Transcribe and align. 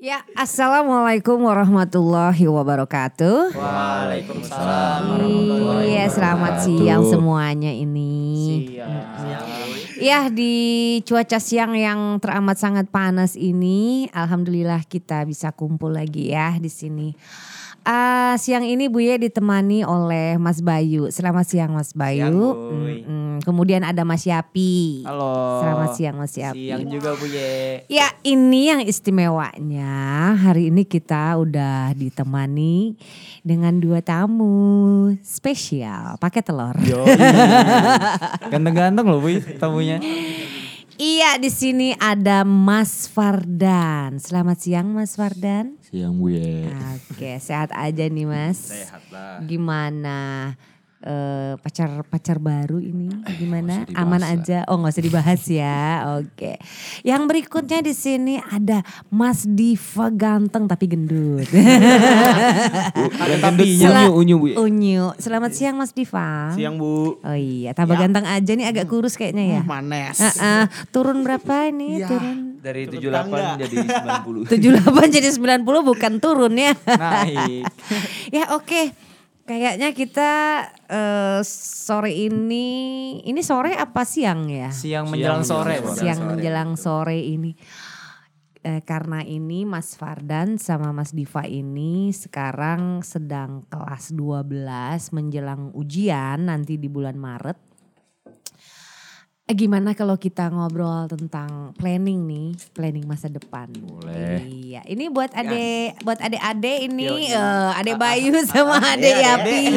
Ya, 0.00 0.24
assalamualaikum 0.32 1.44
warahmatullahi 1.44 2.48
wabarakatuh. 2.48 3.52
Waalaikumsalam 3.52 5.28
Iya, 5.84 6.08
selamat 6.08 6.64
siang 6.64 7.04
semuanya 7.04 7.68
ini. 7.68 8.80
Ya, 10.00 10.32
di 10.32 11.04
cuaca 11.04 11.36
siang 11.36 11.76
yang 11.76 12.16
teramat 12.16 12.56
sangat 12.56 12.88
panas 12.88 13.36
ini, 13.36 14.08
alhamdulillah 14.16 14.88
kita 14.88 15.28
bisa 15.28 15.52
kumpul 15.52 15.92
lagi 15.92 16.32
ya 16.32 16.56
di 16.56 16.72
sini. 16.72 17.12
Ah, 17.90 18.38
siang 18.38 18.62
ini 18.62 18.86
Buye 18.86 19.18
ditemani 19.18 19.82
oleh 19.82 20.38
Mas 20.38 20.62
Bayu. 20.62 21.10
Selamat 21.10 21.42
siang 21.42 21.74
Mas 21.74 21.90
Bayu. 21.90 22.22
Siang, 22.22 22.38
Buy. 22.86 23.02
Mm-mm. 23.02 23.42
Kemudian 23.42 23.82
ada 23.82 24.06
Mas 24.06 24.22
Yapi. 24.22 25.02
Halo. 25.02 25.58
Selamat 25.58 25.88
siang 25.98 26.14
Mas 26.22 26.30
Yapi. 26.38 26.70
Siang 26.70 26.86
juga 26.86 27.18
Bu 27.18 27.26
Ye. 27.26 27.82
Ya 27.90 28.14
ini 28.22 28.70
yang 28.70 28.86
istimewanya 28.86 29.90
hari 30.38 30.70
ini 30.70 30.86
kita 30.86 31.34
udah 31.42 31.90
ditemani 31.98 32.94
dengan 33.42 33.82
dua 33.82 33.98
tamu 34.06 35.10
spesial 35.26 36.14
pakai 36.22 36.46
telur. 36.46 36.78
Yo. 36.86 37.02
Ganteng-ganteng 38.54 39.02
loh 39.02 39.18
Bu 39.18 39.34
tamunya. 39.58 39.98
Iya 41.00 41.40
di 41.40 41.48
sini 41.48 41.96
ada 41.96 42.44
Mas 42.44 43.08
Fardan. 43.08 44.20
Selamat 44.20 44.60
siang 44.60 44.92
Mas 44.92 45.16
Fardan. 45.16 45.80
Siang 45.80 46.20
Bu 46.20 46.28
ya. 46.28 46.76
Oke 47.08 47.40
sehat 47.40 47.72
aja 47.72 48.04
nih 48.04 48.28
Mas. 48.28 48.68
Sehat 48.68 49.08
lah. 49.08 49.40
Gimana 49.48 50.52
eh, 51.00 51.56
pacar 51.56 52.04
pacar 52.04 52.36
baru 52.36 52.76
ini 52.76 53.08
gimana? 53.34 53.88
usah 53.88 53.96
Aman 53.96 54.20
dibahas 54.20 54.36
aja? 54.36 54.58
Oh 54.68 54.76
nggak 54.76 54.92
usah 54.92 55.04
dibahas 55.04 55.42
ya. 55.48 55.80
Oke. 56.20 56.60
Yang 57.00 57.22
berikutnya 57.24 57.80
di 57.80 57.94
sini 57.96 58.34
ada 58.38 58.84
Mas 59.08 59.44
Diva 59.44 60.12
ganteng 60.12 60.68
tapi 60.68 60.84
gendut. 60.86 61.48
Sela- 63.80 64.10
unyu 64.12 64.12
unyu 64.12 64.36
Bu 64.36 64.46
ya. 64.46 64.56
Unyu. 64.60 65.04
Selamat 65.16 65.50
siang 65.52 65.76
Mas 65.76 65.92
Diva. 65.92 66.52
Siang 66.52 66.76
Bu. 66.76 67.20
Oh 67.20 67.36
iya, 67.36 67.72
tambah 67.72 67.96
Ya. 67.96 68.06
ganteng 68.06 68.24
aja 68.24 68.52
nih 68.52 68.66
agak 68.68 68.86
kurus 68.86 69.16
kayaknya 69.16 69.60
ya. 69.60 69.62
Manes. 69.64 70.20
Ah, 70.20 70.32
ah. 70.40 70.64
turun 70.90 71.24
berapa 71.24 71.68
ini? 71.68 72.00
Ya. 72.00 72.08
Turun 72.08 72.60
Dari 72.60 72.84
Turun 72.84 73.00
78 73.00 73.12
tangga. 73.16 73.56
jadi 73.64 73.76
90. 74.44 74.52
78 74.52 75.16
jadi 75.16 75.28
90 75.32 75.64
bukan 75.64 76.12
turun 76.20 76.52
ya. 76.54 76.72
Naik. 76.76 77.64
ya 78.30 78.44
oke. 78.52 79.09
Kayaknya 79.50 79.90
kita 79.90 80.32
eh, 80.86 81.42
sore 81.42 82.14
ini 82.14 82.68
ini 83.26 83.42
sore 83.42 83.74
apa 83.74 84.06
siang 84.06 84.46
ya? 84.46 84.70
Siang 84.70 85.10
menjelang 85.10 85.42
sore. 85.42 85.82
Siang 85.90 86.22
menjelang 86.22 86.78
sore 86.78 87.18
ini. 87.18 87.50
Eh, 88.62 88.78
karena 88.86 89.26
ini 89.26 89.66
Mas 89.66 89.98
Fardan 89.98 90.54
sama 90.54 90.94
Mas 90.94 91.10
Diva 91.10 91.42
ini 91.50 92.14
sekarang 92.14 93.02
sedang 93.02 93.66
kelas 93.66 94.14
12 94.14 95.10
menjelang 95.18 95.74
ujian 95.74 96.46
nanti 96.46 96.78
di 96.78 96.86
bulan 96.86 97.18
Maret. 97.18 97.58
Eh, 99.50 99.56
gimana 99.58 99.98
kalau 99.98 100.14
kita 100.14 100.46
ngobrol 100.46 101.10
tentang 101.10 101.74
planning 101.74 102.22
nih, 102.22 102.48
planning 102.70 103.02
masa 103.02 103.26
depan? 103.26 103.66
Boleh. 103.74 104.46
Iya, 104.46 104.86
ini 104.86 105.10
buat 105.10 105.34
ade, 105.34 105.90
buat 106.06 106.22
ade-ade 106.22 106.86
ini, 106.86 107.26
Yo, 107.26 107.34
eh, 107.34 107.70
ade 107.74 107.98
Bayu 107.98 108.38
sama 108.46 108.78
ade 108.78 109.10
Iya, 109.10 109.34
Yapi. 109.34 109.58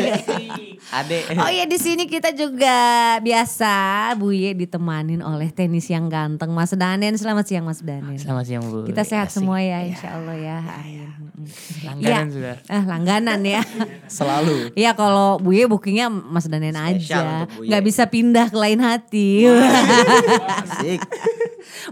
Ade. 0.94 1.25
Oh 1.39 1.47
iya 1.47 1.63
di 1.63 1.79
sini 1.79 2.05
kita 2.05 2.35
juga 2.35 2.75
biasa 3.17 3.71
Buye 4.13 4.53
ditemanin 4.53 5.23
oleh 5.23 5.49
tenis 5.49 5.88
yang 5.88 6.05
ganteng 6.05 6.51
Mas 6.51 6.69
Danen. 6.69 7.16
Selamat 7.16 7.47
siang 7.47 7.63
Mas 7.63 7.79
Danen. 7.79 8.19
Selamat 8.19 8.45
siang 8.45 8.61
Bu. 8.61 8.85
Kita 8.85 9.01
sehat 9.01 9.31
Asik. 9.31 9.41
semua 9.41 9.57
ya 9.57 9.79
Insya 9.81 10.13
Allah 10.13 10.35
ya. 10.35 10.59
Amin. 10.59 11.07
Mm-mm. 11.07 11.47
Langganan 11.81 12.03
Iya. 12.03 12.19
sudah. 12.29 12.55
Ah, 12.67 12.83
langganan 12.85 13.39
ya. 13.41 13.61
Selalu. 14.11 14.75
Iya 14.75 14.91
kalau 14.94 15.39
Buye 15.39 15.66
bookingnya 15.66 16.11
Mas 16.11 16.45
Danen 16.45 16.75
Spesial 16.75 17.25
aja. 17.25 17.47
nggak 17.49 17.83
bisa 17.83 18.03
pindah 18.05 18.51
ke 18.51 18.57
lain 18.59 18.78
hati. 18.78 19.47
Asik. 20.63 21.00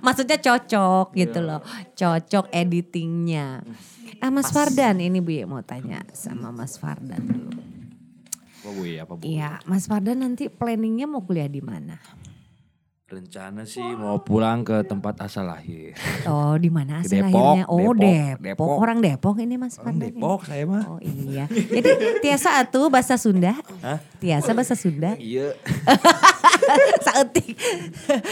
Maksudnya 0.03 0.37
cocok 0.39 1.15
gitu 1.15 1.39
loh. 1.43 1.61
Cocok 1.95 2.51
editingnya. 2.51 3.63
Ah 4.21 4.29
Mas 4.29 4.53
Fardan 4.53 5.01
ini 5.01 5.17
Buye 5.17 5.49
mau 5.49 5.65
tanya 5.65 6.05
sama 6.13 6.53
Mas 6.53 6.77
Fardan 6.77 7.25
dulu. 7.25 7.51
Apa 8.61 8.69
Bu 8.69 8.83
ya? 8.85 9.01
Apa 9.01 9.13
Bu? 9.17 9.21
Iya, 9.25 9.51
Mas 9.65 9.89
Fardan 9.89 10.21
nanti 10.21 10.45
planningnya 10.45 11.09
mau 11.09 11.25
kuliah 11.25 11.49
di 11.49 11.65
mana? 11.65 11.97
Rencana 13.11 13.67
sih 13.67 13.83
mau 13.83 14.23
pulang 14.23 14.63
ke 14.63 14.87
tempat 14.87 15.19
asal 15.27 15.43
lahir. 15.43 15.91
Oh, 16.23 16.55
di 16.55 16.71
mana 16.71 17.03
asal 17.03 17.19
Depok, 17.19 17.43
lahirnya? 17.43 17.63
Oh, 17.67 17.91
Depok, 17.91 17.99
Depok. 17.99 18.39
Depok. 18.39 18.75
Orang 18.79 18.97
Depok 19.03 19.35
ini 19.43 19.55
Mas 19.59 19.75
Orang 19.75 19.99
ini? 19.99 20.15
Depok 20.15 20.47
saya 20.47 20.63
mah. 20.63 20.83
Oh 20.87 20.99
iya. 21.03 21.43
Jadi 21.51 21.91
tiasa 22.23 22.63
atuh 22.63 22.87
bahasa 22.87 23.19
Sunda? 23.19 23.51
Tiasa 24.23 24.55
bahasa 24.55 24.79
Sunda? 24.79 25.19
Iya. 25.19 25.59
Saeutik. 27.05 27.59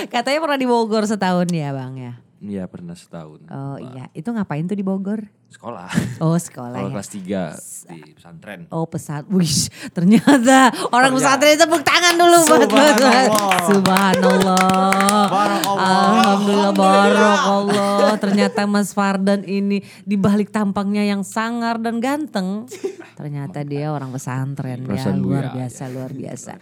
Katanya 0.07 0.39
pernah 0.39 0.56
di 0.56 0.63
Bogor 0.63 1.03
setahun 1.03 1.51
ya, 1.51 1.75
Bang 1.75 2.00
ya. 2.00 2.16
Iya 2.39 2.63
pernah 2.72 2.95
setahun. 2.95 3.51
Oh 3.51 3.75
iya, 3.84 4.07
itu 4.16 4.31
ngapain 4.31 4.63
tuh 4.63 4.79
di 4.79 4.85
Bogor? 4.88 5.28
Sekolah. 5.49 5.89
Oh, 6.21 6.37
sekolah 6.37 6.77
Sekolah 6.77 6.87
ya. 6.87 6.93
kelas 6.93 7.09
3 7.09 7.89
di 7.89 8.13
pesantren. 8.13 8.69
Oh 8.69 8.85
pesat, 8.85 9.25
wih 9.33 9.49
ternyata 9.89 10.69
orang 10.93 11.09
pesantren 11.09 11.57
tepuk 11.57 11.81
tangan 11.81 12.13
dulu 12.21 12.37
buat 12.45 12.69
Subhanallah. 12.69 13.25
Subhanallah. 13.65 15.25
Barakallah. 15.25 15.89
Alhamdulillah 15.89 16.73
barakallah. 16.77 18.13
Ternyata 18.21 18.69
Mas 18.69 18.93
Fardan 18.93 19.41
ini 19.41 19.81
di 20.05 20.15
balik 20.21 20.53
tampangnya 20.53 21.01
yang 21.01 21.25
sangar 21.25 21.81
dan 21.81 21.97
ganteng, 21.97 22.69
ternyata 23.17 23.65
dia 23.65 23.89
orang 23.89 24.13
pesantren 24.13 24.85
ya 24.85 25.09
luar 25.17 25.49
Buya. 25.49 25.65
biasa 25.65 25.81
luar 25.89 26.11
biasa. 26.13 26.61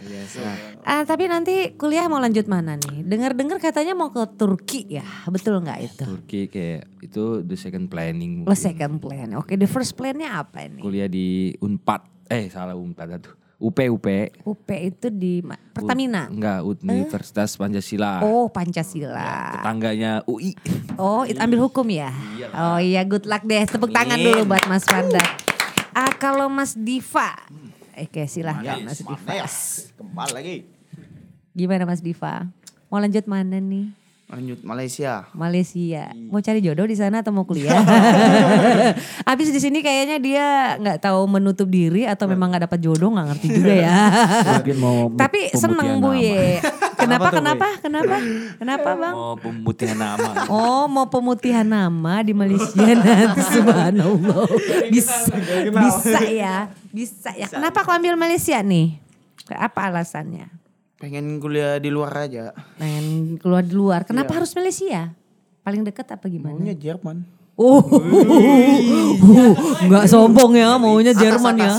Ah 0.87 1.03
tapi 1.03 1.27
nanti 1.27 1.75
kuliah 1.75 2.07
mau 2.07 2.23
lanjut 2.23 2.47
mana 2.47 2.79
nih? 2.79 3.03
Dengar-dengar 3.03 3.59
katanya 3.59 3.99
mau 3.99 4.15
ke 4.15 4.23
Turki 4.39 4.87
ya, 4.87 5.03
betul 5.27 5.59
nggak 5.59 5.79
itu? 5.83 6.05
Turki 6.07 6.41
kayak 6.47 6.87
itu 7.03 7.43
the 7.43 7.59
second 7.59 7.91
planning. 7.91 8.47
Second 8.55 8.76
plan. 8.77 9.33
Oke, 9.41 9.57
the 9.57 9.65
first 9.65 9.97
plan-nya 9.97 10.45
apa 10.45 10.69
ini? 10.69 10.79
Kuliah 10.79 11.09
di 11.09 11.57
Unpad. 11.57 12.29
Eh 12.29 12.53
salah 12.53 12.77
Unpad 12.77 13.17
tuh. 13.17 13.33
UP 13.57 13.73
UP. 13.73 14.05
UP 14.45 14.69
itu 14.69 15.09
di 15.09 15.41
Pertamina. 15.73 16.29
Enggak, 16.29 16.61
Universitas 16.61 17.57
Pancasila. 17.57 18.21
Oh 18.21 18.53
Pancasila. 18.53 19.57
Tetangganya 19.57 20.21
UI. 20.29 20.53
Oh 20.93 21.25
itu 21.25 21.41
ambil 21.41 21.65
hukum 21.65 21.89
ya? 21.89 22.13
Oh 22.53 22.77
iya 22.77 23.01
good 23.01 23.25
luck 23.25 23.41
deh. 23.41 23.65
Tepuk 23.65 23.89
tangan 23.89 24.21
dulu 24.21 24.45
buat 24.45 24.61
Mas 24.69 24.85
Fanda. 24.85 25.25
Ah 25.89 26.13
kalau 26.21 26.45
Mas 26.53 26.77
Diva. 26.77 27.33
Oke 27.97 28.29
silahkan 28.29 28.77
Mas 28.85 29.01
Diva. 29.01 29.41
Kembali 29.97 30.31
lagi. 30.37 30.57
Gimana 31.57 31.89
Mas 31.89 32.05
Diva? 32.05 32.45
Mau 32.93 33.01
lanjut 33.01 33.25
mana 33.25 33.57
nih? 33.57 33.89
Lanjut 34.27 34.59
Malaysia. 34.59 35.23
Malaysia. 35.31 36.11
Mau 36.27 36.43
cari 36.43 36.59
jodoh 36.59 36.83
di 36.83 36.99
sana 36.99 37.23
atau 37.23 37.31
mau 37.31 37.47
kuliah? 37.47 37.79
Habis 39.29 39.55
di 39.55 39.59
sini 39.63 39.79
kayaknya 39.79 40.19
dia 40.19 40.47
nggak 40.75 40.99
tahu 40.99 41.31
menutup 41.31 41.71
diri 41.71 42.03
atau 42.03 42.27
memang 42.27 42.51
nggak 42.51 42.67
dapat 42.67 42.79
jodoh 42.83 43.07
nggak 43.15 43.23
ngerti 43.23 43.47
juga 43.55 43.73
ya. 43.87 43.99
Mungkin 44.59 44.75
mau 44.83 45.07
Tapi 45.23 45.55
seneng 45.55 46.03
Bu 46.03 46.11
ye. 46.11 46.59
Kenapa 46.99 47.31
kenapa 47.31 47.79
kenapa 47.79 48.19
kenapa 48.59 48.89
bang? 48.99 49.15
Mau 49.15 49.39
pemutihan 49.39 49.95
nama. 49.95 50.31
Oh 50.51 50.91
mau 50.91 51.07
pemutihan 51.07 51.63
nama 51.63 52.19
di 52.19 52.35
Malaysia 52.35 52.83
nanti 52.99 53.39
subhanallah 53.47 54.43
bisa 54.91 55.23
bisa 55.71 56.19
ya 56.27 56.67
bisa 56.91 57.31
ya. 57.31 57.47
Kenapa 57.47 57.87
kau 57.87 57.95
ambil 57.95 58.19
Malaysia 58.19 58.59
nih? 58.59 58.99
Apa 59.55 59.87
alasannya? 59.87 60.66
Pengen 60.97 61.37
kuliah 61.37 61.77
di 61.77 61.89
luar 61.89 62.25
aja. 62.25 62.57
Pengen 62.75 63.37
keluar 63.37 63.61
di 63.61 63.71
luar. 63.71 64.01
Kenapa 64.01 64.33
harus 64.33 64.49
Malaysia? 64.51 65.13
Paling 65.61 65.85
dekat 65.85 66.09
apa 66.09 66.25
gimana? 66.25 66.57
Maunya 66.57 66.73
Jerman. 66.73 67.21
Oh, 67.57 67.81
nggak 69.81 70.05
sombong 70.05 70.53
ya 70.53 70.77
maunya 70.77 71.09
Jerman 71.09 71.57
ya. 71.57 71.73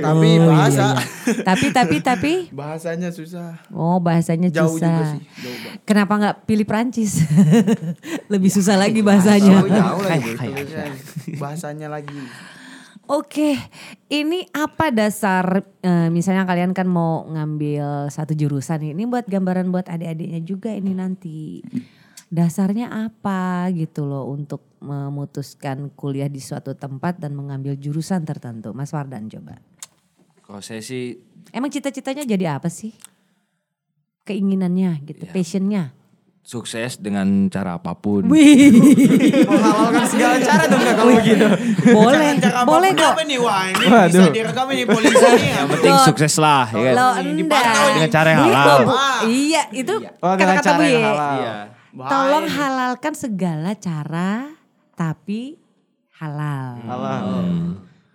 Tapi 0.00 0.40
Oh, 0.40 0.48
bahasa. 0.48 0.96
iya, 0.96 1.04
iya. 1.28 1.42
Tapi 1.44 1.66
tapi 1.68 1.96
tapi 2.00 2.32
Bahasanya 2.48 3.12
susah. 3.12 3.60
oh 3.68 4.00
bahasanya 4.00 4.48
Jauh 4.48 4.72
juga 4.72 4.88
susah. 4.88 5.04
sih. 5.12 5.20
Jauh 5.44 5.56
banget. 5.60 5.84
Kenapa 5.84 6.12
nggak 6.16 6.36
pilih 6.44 6.64
Prancis? 6.64 7.28
Lebih 8.32 8.48
susah 8.48 8.80
lagi 8.80 9.04
bahasanya. 9.04 9.60
Oh, 9.60 9.68
jauh 9.68 10.00
lagi. 10.02 10.32
Bahasanya 11.36 11.92
lagi. 11.92 12.16
Oke, 13.08 13.56
ini 14.12 14.44
apa 14.52 14.92
dasar 14.92 15.64
eh, 15.80 16.12
misalnya 16.12 16.44
kalian 16.44 16.76
kan 16.76 16.84
mau 16.84 17.24
ngambil 17.24 18.12
satu 18.12 18.36
jurusan 18.36 18.84
ini 18.84 19.08
buat 19.08 19.24
gambaran 19.24 19.72
buat 19.72 19.88
adik-adiknya 19.88 20.44
juga 20.44 20.76
ini 20.76 20.92
nanti. 20.92 21.64
Dasarnya 22.28 22.92
apa 23.08 23.72
gitu 23.72 24.04
loh 24.04 24.28
untuk 24.28 24.60
memutuskan 24.84 25.88
kuliah 25.96 26.28
di 26.28 26.36
suatu 26.44 26.76
tempat 26.76 27.16
dan 27.16 27.32
mengambil 27.32 27.72
jurusan 27.80 28.28
tertentu. 28.28 28.76
Mas 28.76 28.92
Wardan 28.92 29.32
coba. 29.32 29.56
Kalau 30.44 30.60
saya 30.60 30.84
sih 30.84 31.16
Emang 31.48 31.72
cita-citanya 31.72 32.28
jadi 32.28 32.60
apa 32.60 32.68
sih? 32.68 32.92
Keinginannya 34.28 35.00
gitu, 35.08 35.24
Ya. 35.24 35.32
passionnya. 35.32 35.96
Sukses 36.48 36.96
dengan 36.96 37.28
cara 37.52 37.76
apa 37.76 37.92
pun. 37.92 38.24
Menghalalkan 39.44 40.04
segala 40.08 40.40
cara 40.40 40.64
dong 40.64 40.80
Kak, 40.80 40.94
kalau 40.96 41.12
begitu. 41.14 41.46
Boleh, 41.92 42.28
Cara 42.40 42.64
boleh 42.64 42.88
apa 42.88 42.96
pun 42.96 43.04
kok. 43.04 43.12
apa 43.12 43.22
nih 43.22 43.38
wah 43.38 43.62
ini 43.68 43.84
Waduh. 43.84 44.08
bisa 44.08 44.30
direkam 44.32 44.66
ini 44.72 44.84
polisi 44.84 45.12
nih. 45.28 45.50
Yang 45.54 45.68
penting 45.70 45.94
sukses 46.02 46.34
lah, 46.40 46.64
ya 46.72 46.90
kan? 46.96 47.24
Dipantau. 47.28 47.86
Dengan 47.92 48.10
cara 48.10 48.28
yang 48.32 48.40
Bu, 48.40 48.48
halal. 48.48 48.78
Bu, 48.80 48.94
Iya, 49.28 49.62
itu 49.72 49.94
Oh, 50.18 50.32
kata-kata 50.32 50.64
cara 50.64 50.72
Bu 50.74 50.82
yang 50.82 50.96
Ye. 50.96 51.04
halal. 51.04 51.36
Iya. 51.36 51.54
Tolong 51.98 52.46
halalkan 52.48 53.12
segala 53.12 53.70
cara 53.74 54.30
tapi 54.94 55.60
halal. 56.16 56.80
Halal. 56.80 57.24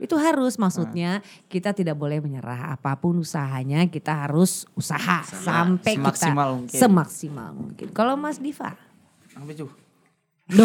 Itu 0.03 0.19
harus 0.19 0.59
maksudnya 0.59 1.23
kita 1.47 1.71
tidak 1.71 1.95
boleh 1.95 2.19
menyerah 2.19 2.75
apa 2.75 2.91
pun 2.99 3.23
usahanya 3.23 3.87
kita 3.87 4.27
harus 4.27 4.67
usaha 4.75 5.23
sampai 5.23 5.95
semaksimal 5.95 6.49
kita 6.51 6.59
mungkin. 6.59 6.79
semaksimal 6.83 7.49
mungkin. 7.55 7.87
Kalau 7.95 8.19
Mas 8.19 8.35
Diva 8.35 8.75
Apa 9.31 9.47
itu? 9.47 9.71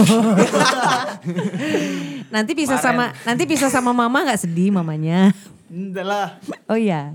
nanti 2.35 2.53
bisa 2.59 2.83
sama 2.83 3.15
nanti 3.23 3.47
bisa 3.47 3.71
sama 3.71 3.95
mama 3.95 4.27
nggak 4.27 4.43
sedih 4.43 4.75
mamanya? 4.75 5.31
Enggak 5.71 6.03
lah. 6.03 6.29
Oh 6.67 6.75
iya. 6.75 7.15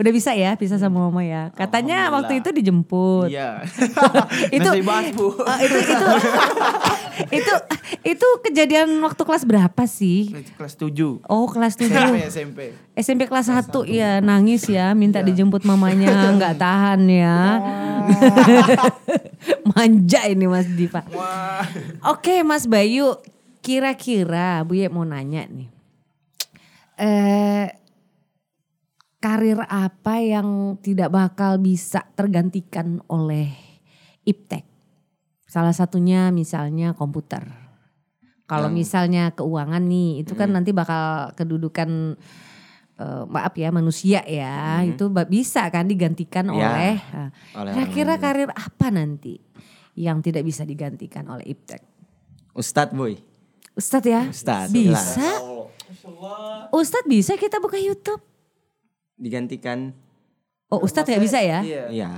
Udah 0.00 0.12
bisa 0.16 0.32
ya, 0.32 0.56
bisa 0.56 0.80
sama 0.80 1.12
mama 1.12 1.20
ya. 1.20 1.52
Katanya 1.52 2.08
waktu 2.08 2.40
itu 2.40 2.48
dijemput. 2.56 3.28
Iya. 3.28 3.60
itu 4.56 4.64
Nasi 4.64 4.80
bahas, 4.80 5.12
Bu. 5.12 5.36
Eh, 5.36 5.58
itu 5.68 5.76
itu 5.76 5.94
itu 7.44 7.54
itu 8.08 8.28
kejadian 8.48 8.96
waktu 9.04 9.20
kelas 9.28 9.44
berapa 9.44 9.82
sih? 9.84 10.32
Kelas 10.56 10.80
7. 10.80 11.20
Oh 11.28 11.44
kelas 11.52 11.76
7 11.76 11.92
SMP, 11.92 12.16
SMP. 12.32 12.58
SMP 12.96 13.20
kelas 13.28 13.52
1 13.52 13.68
ya 13.92 14.24
nangis 14.24 14.64
ya 14.72 14.96
minta 14.96 15.20
dijemput 15.20 15.68
mamanya 15.68 16.32
nggak 16.32 16.56
tahan 16.56 17.04
ya. 17.04 17.60
Manja 19.68 20.24
ini 20.32 20.48
Mas 20.48 20.64
Diva. 20.64 21.04
Wah. 21.12 21.68
Oke 22.08 22.40
Mas 22.40 22.64
Bayu 22.64 23.20
kira-kira 23.60 24.64
Bu 24.64 24.80
Ye 24.80 24.88
mau 24.88 25.04
nanya 25.04 25.44
nih. 25.44 25.68
Eh 26.96 27.79
karir 29.20 29.60
apa 29.68 30.18
yang 30.18 30.80
tidak 30.80 31.12
bakal 31.12 31.60
bisa 31.60 32.08
tergantikan 32.16 33.04
oleh 33.06 33.52
iptek? 34.24 34.64
Salah 35.44 35.76
satunya 35.76 36.32
misalnya 36.32 36.96
komputer. 36.96 37.44
Kalau 38.48 38.66
misalnya 38.66 39.30
keuangan 39.30 39.78
nih, 39.86 40.26
itu 40.26 40.34
kan 40.34 40.50
nanti 40.50 40.74
bakal 40.74 41.30
kedudukan 41.38 42.18
eh, 42.98 43.22
maaf 43.30 43.54
ya 43.54 43.70
manusia 43.70 44.26
ya, 44.26 44.82
itu 44.82 45.06
ba- 45.06 45.28
bisa 45.28 45.70
kan 45.70 45.86
digantikan 45.86 46.50
Ya, 46.50 46.54
oleh. 46.58 46.96
nah, 47.14 47.30
oleh 47.62 47.72
Kira-kira 47.78 48.18
karir 48.18 48.50
apa 48.50 48.90
nanti 48.90 49.38
yang 49.94 50.18
tidak 50.18 50.42
bisa 50.42 50.66
digantikan 50.66 51.30
oleh 51.30 51.46
iptek? 51.46 51.78
Ustadz 52.50 52.90
boy. 52.90 53.14
Ustadz 53.78 54.10
ya? 54.10 54.26
Ustadz, 54.26 54.74
Bisa. 54.74 55.28
Ustadz 56.74 57.06
bisa 57.06 57.38
kita 57.38 57.62
buka 57.62 57.78
YouTube. 57.78 58.22
Digantikan. 59.20 59.92
Oh 60.66 60.80
Ustadz 60.80 61.06
nggak 61.06 61.20
bisa 61.20 61.38
ya? 61.38 61.60
Iya. 61.60 61.84
Iya. 61.92 62.10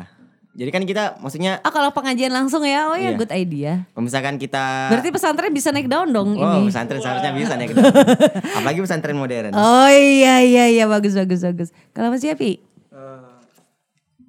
Jadi 0.52 0.69
kan 0.69 0.84
kita 0.84 1.16
maksudnya 1.19 1.58
Ah 1.58 1.72
kalau 1.72 1.90
pengajian 1.90 2.28
langsung 2.28 2.60
ya, 2.62 2.84
oh 2.87 2.94
ya 2.94 3.10
Iya. 3.10 3.16
good 3.16 3.32
idea. 3.32 3.88
kalau 3.88 4.04
misalkan 4.04 4.37
kita 4.37 4.93
Berarti 4.93 5.08
pesantren 5.08 5.49
bisa 5.50 5.72
naik 5.72 5.88
daun 5.88 6.12
dong 6.12 6.37
Oh, 6.37 6.60
ini. 6.60 6.69
pesantren 6.69 7.00
seharusnya 7.00 7.32
bisa 7.32 7.56
nih. 7.56 7.72
Apalagi 8.56 8.78
pesantren 8.78 9.16
modern. 9.16 9.50
Oh 9.50 9.88
iya 9.88 10.40
iya 10.40 10.69
iya 10.69 10.84
bagus 10.87 11.12
bagus 11.12 11.40
bagus. 11.40 11.69
Kalau 11.90 12.08
Mas 12.08 12.20
Yapi 12.20 12.60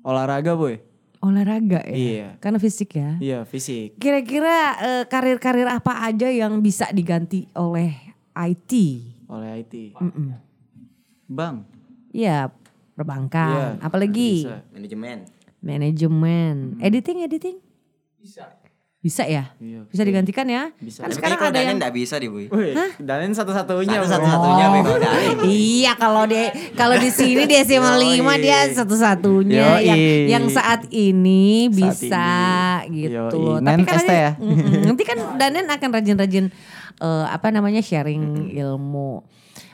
Olahraga 0.02 0.52
boy. 0.54 0.80
olahraga 1.20 1.80
ya. 1.84 1.96
Iya. 1.96 2.28
Karena 2.38 2.60
fisik 2.60 2.90
ya. 2.94 3.16
Iya 3.18 3.40
fisik. 3.44 3.96
Kira-kira 3.96 4.58
eh, 4.78 5.04
karir-karir 5.08 5.68
apa 5.68 6.04
aja 6.04 6.28
yang 6.28 6.60
bisa 6.60 6.88
diganti 6.90 7.48
oleh 7.54 7.96
IT? 8.34 8.72
Oleh 9.28 9.64
IT. 9.64 9.96
Mm-mm. 9.96 10.36
Bang. 11.26 11.64
Iya, 12.12 12.52
perbankan. 12.94 13.78
Apalagi 13.82 14.48
bisa. 14.48 14.62
Manajemen. 14.74 15.18
manajemen, 15.64 16.56
editing 16.80 17.26
editing. 17.26 17.58
Bisa. 18.20 18.64
Bisa 19.04 19.28
ya? 19.28 19.52
Iya, 19.60 19.84
Bisa 19.92 20.08
digantikan 20.08 20.48
ya? 20.48 20.72
Bisa. 20.80 21.04
Kan 21.04 21.12
Tapi 21.12 21.20
sekarang 21.20 21.38
kalau 21.44 21.52
ada 21.52 21.60
yang 21.60 21.76
nggak 21.76 21.92
bisa 21.92 22.16
deh 22.24 22.32
boy. 22.32 22.48
Wih, 22.48 22.72
Danen 23.04 23.36
satu-satunya. 23.36 24.00
Satu-satunya 24.00 24.66
Danen. 24.80 25.44
Iya 25.44 25.92
kalau 26.00 26.24
di 26.24 26.40
kalau 26.80 26.96
di 26.96 27.12
sini 27.12 27.44
di 27.44 27.60
SMA 27.68 28.00
5 28.00 28.24
dia 28.40 28.72
satu-satunya 28.72 29.84
yang 29.84 30.00
yang 30.32 30.46
saat 30.48 30.88
ini 30.88 31.68
bisa 31.68 32.32
ini. 32.88 33.12
gitu. 33.12 33.60
Yoi. 33.60 33.60
Tapi 33.60 33.84
kan 33.84 34.00
nanti, 34.00 34.16
ya? 34.16 34.32
Nanti 34.88 35.04
kan 35.04 35.18
Danen 35.36 35.68
akan 35.68 35.90
rajin-rajin 36.00 36.46
eh, 37.04 37.26
apa 37.28 37.52
namanya 37.52 37.84
sharing 37.84 38.56
ilmu. 38.56 39.20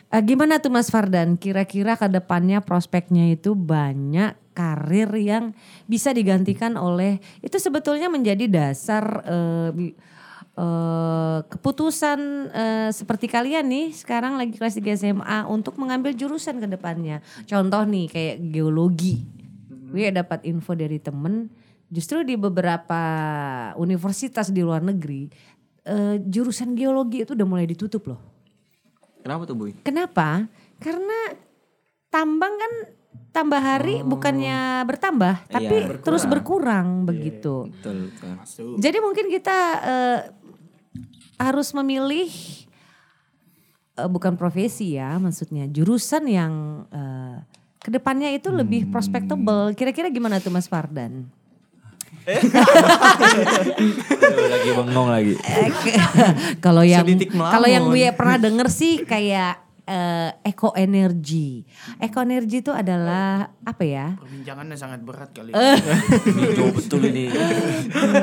Eh, 0.10 0.22
gimana 0.26 0.58
tuh 0.58 0.74
Mas 0.74 0.90
Fardan? 0.90 1.38
Kira-kira 1.38 1.94
ke 1.94 2.10
depannya 2.10 2.66
prospeknya 2.66 3.30
itu 3.30 3.54
banyak 3.54 4.34
karir 4.58 5.08
yang 5.16 5.54
bisa 5.86 6.10
digantikan 6.12 6.76
oleh 6.76 7.22
itu 7.40 7.56
sebetulnya 7.62 8.10
menjadi 8.10 8.50
dasar 8.50 9.06
bi- 9.72 9.94
eh, 10.58 11.40
keputusan 11.46 12.20
eh, 12.52 12.90
seperti 12.90 13.30
kalian 13.30 13.70
nih 13.70 13.94
sekarang 13.94 14.36
lagi 14.42 14.58
kelas 14.58 14.82
3 14.82 14.98
SMA 14.98 15.46
untuk 15.46 15.78
mengambil 15.78 16.18
jurusan 16.18 16.58
ke 16.58 16.68
depannya. 16.68 17.22
Contoh 17.46 17.86
nih 17.86 18.10
kayak 18.10 18.38
geologi. 18.50 19.24
Gue 19.94 20.10
dapat 20.10 20.42
info 20.46 20.74
dari 20.74 20.98
temen 20.98 21.54
justru 21.90 22.22
di 22.22 22.34
beberapa 22.34 23.02
universitas 23.78 24.50
di 24.50 24.62
luar 24.66 24.82
negeri 24.82 25.30
eh, 25.86 26.18
jurusan 26.18 26.74
geologi 26.74 27.22
itu 27.22 27.38
udah 27.38 27.46
mulai 27.46 27.70
ditutup 27.70 28.10
loh. 28.10 28.39
Kenapa 29.19 29.44
tuh 29.44 29.56
boy? 29.56 29.71
Kenapa? 29.83 30.48
Karena 30.80 31.19
tambang 32.10 32.54
kan 32.56 32.74
tambah 33.30 33.62
hari 33.62 34.01
bukannya 34.01 34.83
bertambah, 34.89 35.50
tapi 35.51 35.75
terus 36.01 36.25
berkurang 36.25 37.06
begitu. 37.06 37.69
Betul, 37.69 38.10
betul. 38.10 38.33
Jadi 38.81 38.98
mungkin 39.04 39.25
kita 39.30 39.60
eh, 39.86 40.19
harus 41.38 41.69
memilih 41.77 42.30
eh, 44.00 44.10
bukan 44.10 44.33
profesi 44.33 44.98
ya, 44.98 45.21
maksudnya 45.21 45.69
jurusan 45.69 46.25
yang 46.25 46.54
eh, 46.89 47.38
ke 47.80 47.89
depannya 47.94 48.33
itu 48.33 48.51
lebih 48.51 48.92
prospectable. 48.92 49.71
Kira-kira 49.77 50.12
gimana 50.12 50.42
tuh 50.42 50.51
Mas 50.51 50.68
Fardan? 50.68 51.30
Lagi 54.50 54.70
bengong 54.76 55.10
lagi. 55.10 55.34
Eh, 55.40 55.70
kalau 56.66 56.84
yang 56.86 57.06
kalau 57.34 57.68
yang 57.68 57.90
gue 57.90 58.10
pernah 58.14 58.38
denger 58.38 58.68
sih 58.70 59.02
kayak 59.04 59.58
eh, 59.90 60.30
eco 60.45 60.69
energy. 60.78 61.66
Eco 61.98 62.21
energy 62.21 62.62
itu 62.62 62.69
adalah 62.69 63.50
apa 63.66 63.83
ya? 63.83 64.14
Perbincangannya 64.21 64.78
sangat 64.78 65.02
berat 65.02 65.30
kali. 65.33 65.50
Ini 65.54 66.48
jauh 66.54 66.74
betul 66.74 67.02
ini. 67.09 67.26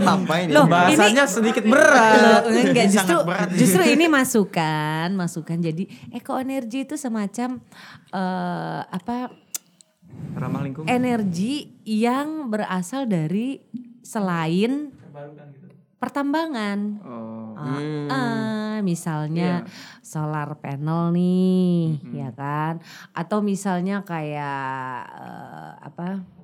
Apa 0.07 0.47
ini? 0.47 0.55
Loh, 0.55 0.71
Bahasanya 0.71 1.27
sedikit 1.27 1.67
Loh, 1.67 1.75
berat. 1.75 2.47
enggak 2.47 2.87
Ini 2.87 2.95
justru 2.95 3.17
sangat 3.19 3.27
berat. 3.27 3.49
justru 3.59 3.83
ini 3.83 4.07
masukan, 4.07 5.09
masukan. 5.19 5.59
Jadi 5.59 5.91
eco 6.15 6.39
energy 6.39 6.87
itu 6.87 6.95
semacam 6.95 7.59
eh, 8.15 8.81
apa? 8.87 9.35
Ramah 10.37 10.61
lingkungan. 10.65 10.89
Energi 10.89 11.77
yang 11.85 12.49
berasal 12.49 13.05
dari 13.11 13.59
selain 14.07 14.95
pertambangan. 15.99 17.03
Oh. 17.03 17.59
Ah, 17.59 17.81
ah, 18.13 18.77
misalnya 18.85 19.65
solar 20.05 20.61
panel 20.63 21.11
nih, 21.17 21.99
ya 22.13 22.29
kan? 22.37 22.79
Atau 23.17 23.41
misalnya 23.41 24.05
kayak 24.05 25.09
eh, 25.17 25.73
apa? 25.89 26.36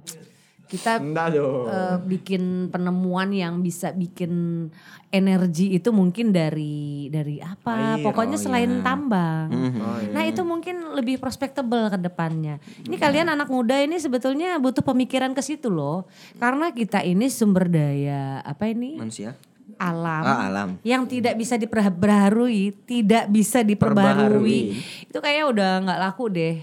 Kita 0.72 0.96
eh, 0.96 1.96
bikin 2.00 2.72
penemuan 2.72 3.28
yang 3.28 3.60
bisa 3.60 3.92
bikin 3.92 4.64
energi 5.12 5.76
itu 5.76 5.92
mungkin 5.92 6.32
dari 6.32 7.12
dari 7.12 7.36
apa? 7.44 8.00
Air, 8.00 8.08
Pokoknya 8.08 8.40
oh 8.40 8.42
selain 8.48 8.80
iya. 8.80 8.80
tambang. 8.80 9.52
Oh, 9.52 10.00
iya. 10.00 10.16
Nah 10.16 10.24
itu 10.24 10.40
mungkin 10.40 10.96
lebih 10.96 11.20
prospectable 11.20 11.92
ke 11.92 12.00
depannya. 12.00 12.56
Ini 12.88 12.96
kalian 12.96 13.28
anak 13.28 13.52
muda 13.52 13.76
ini 13.84 14.00
sebetulnya 14.00 14.56
butuh 14.56 14.80
pemikiran 14.80 15.36
ke 15.36 15.44
situ 15.44 15.68
loh. 15.68 16.08
Karena 16.40 16.72
kita 16.72 17.04
ini 17.04 17.28
sumber 17.28 17.68
daya 17.68 18.40
apa 18.40 18.72
ini? 18.72 18.96
Manusia. 18.96 19.36
alam, 19.76 20.22
Ah, 20.22 20.46
alam. 20.46 20.68
yang 20.86 21.04
tidak 21.10 21.34
bisa 21.34 21.58
diperbaharui, 21.58 22.70
tidak 22.86 23.26
bisa 23.28 23.66
diperbarui. 23.66 24.78
Itu 25.10 25.18
kayaknya 25.18 25.44
udah 25.48 25.70
nggak 25.82 26.00
laku 26.00 26.24
deh 26.30 26.56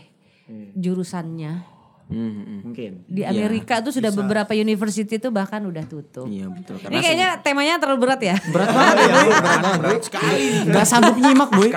jurusannya. 0.73 1.78
Hmm. 2.09 2.65
Mungkin. 2.65 3.05
Di 3.05 3.21
Amerika 3.21 3.85
tuh 3.85 3.93
sudah 3.93 4.09
beberapa 4.09 4.57
university 4.57 5.21
tuh 5.21 5.29
bahkan 5.29 5.61
udah 5.61 5.85
tutup. 5.85 6.25
Iya 6.25 6.49
betul. 6.49 6.81
Ini 6.89 7.05
kayaknya 7.05 7.29
temanya 7.45 7.77
terlalu 7.77 8.09
berat 8.09 8.21
ya. 8.25 8.33
Berat 8.49 8.73
banget 8.77 8.97
ya. 8.97 9.13
Berat 9.13 9.45
banget 9.45 9.77
boy. 9.77 9.97
Sekali. 10.01 10.41
Gak 10.73 10.85
sanggup 10.89 11.21
nyimak 11.21 11.53
boy. 11.53 11.69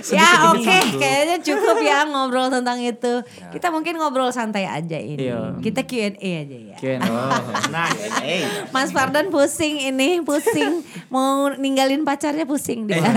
ya 0.00 0.48
oke, 0.52 0.76
kayaknya 0.96 1.36
cukup 1.40 1.76
ya 1.80 2.04
ngobrol 2.04 2.52
tentang 2.52 2.84
itu. 2.84 3.24
Kita 3.48 3.72
mungkin 3.72 3.96
ngobrol 3.96 4.28
santai 4.28 4.68
aja 4.68 5.00
ini. 5.00 5.32
Iya. 5.32 5.56
Kita 5.56 5.88
Q&A 5.88 6.20
aja 6.20 6.58
ya. 6.60 6.76
Q&A. 6.76 7.00
Nah, 7.72 7.88
eh. 8.20 8.44
Mas 8.76 8.92
Fardan 8.92 9.32
pusing 9.32 9.88
ini, 9.88 10.20
pusing. 10.20 10.84
Mau 11.08 11.48
ninggalin 11.56 12.04
pacarnya 12.04 12.44
pusing 12.44 12.84
dia. 12.84 13.00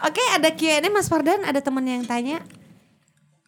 Oke, 0.00 0.22
ada 0.32 0.48
Q&A 0.50 0.82
Mas 0.88 1.06
Fardan, 1.06 1.42
ada 1.42 1.58
temen 1.58 1.82
yang 1.82 2.02
tanya. 2.02 2.38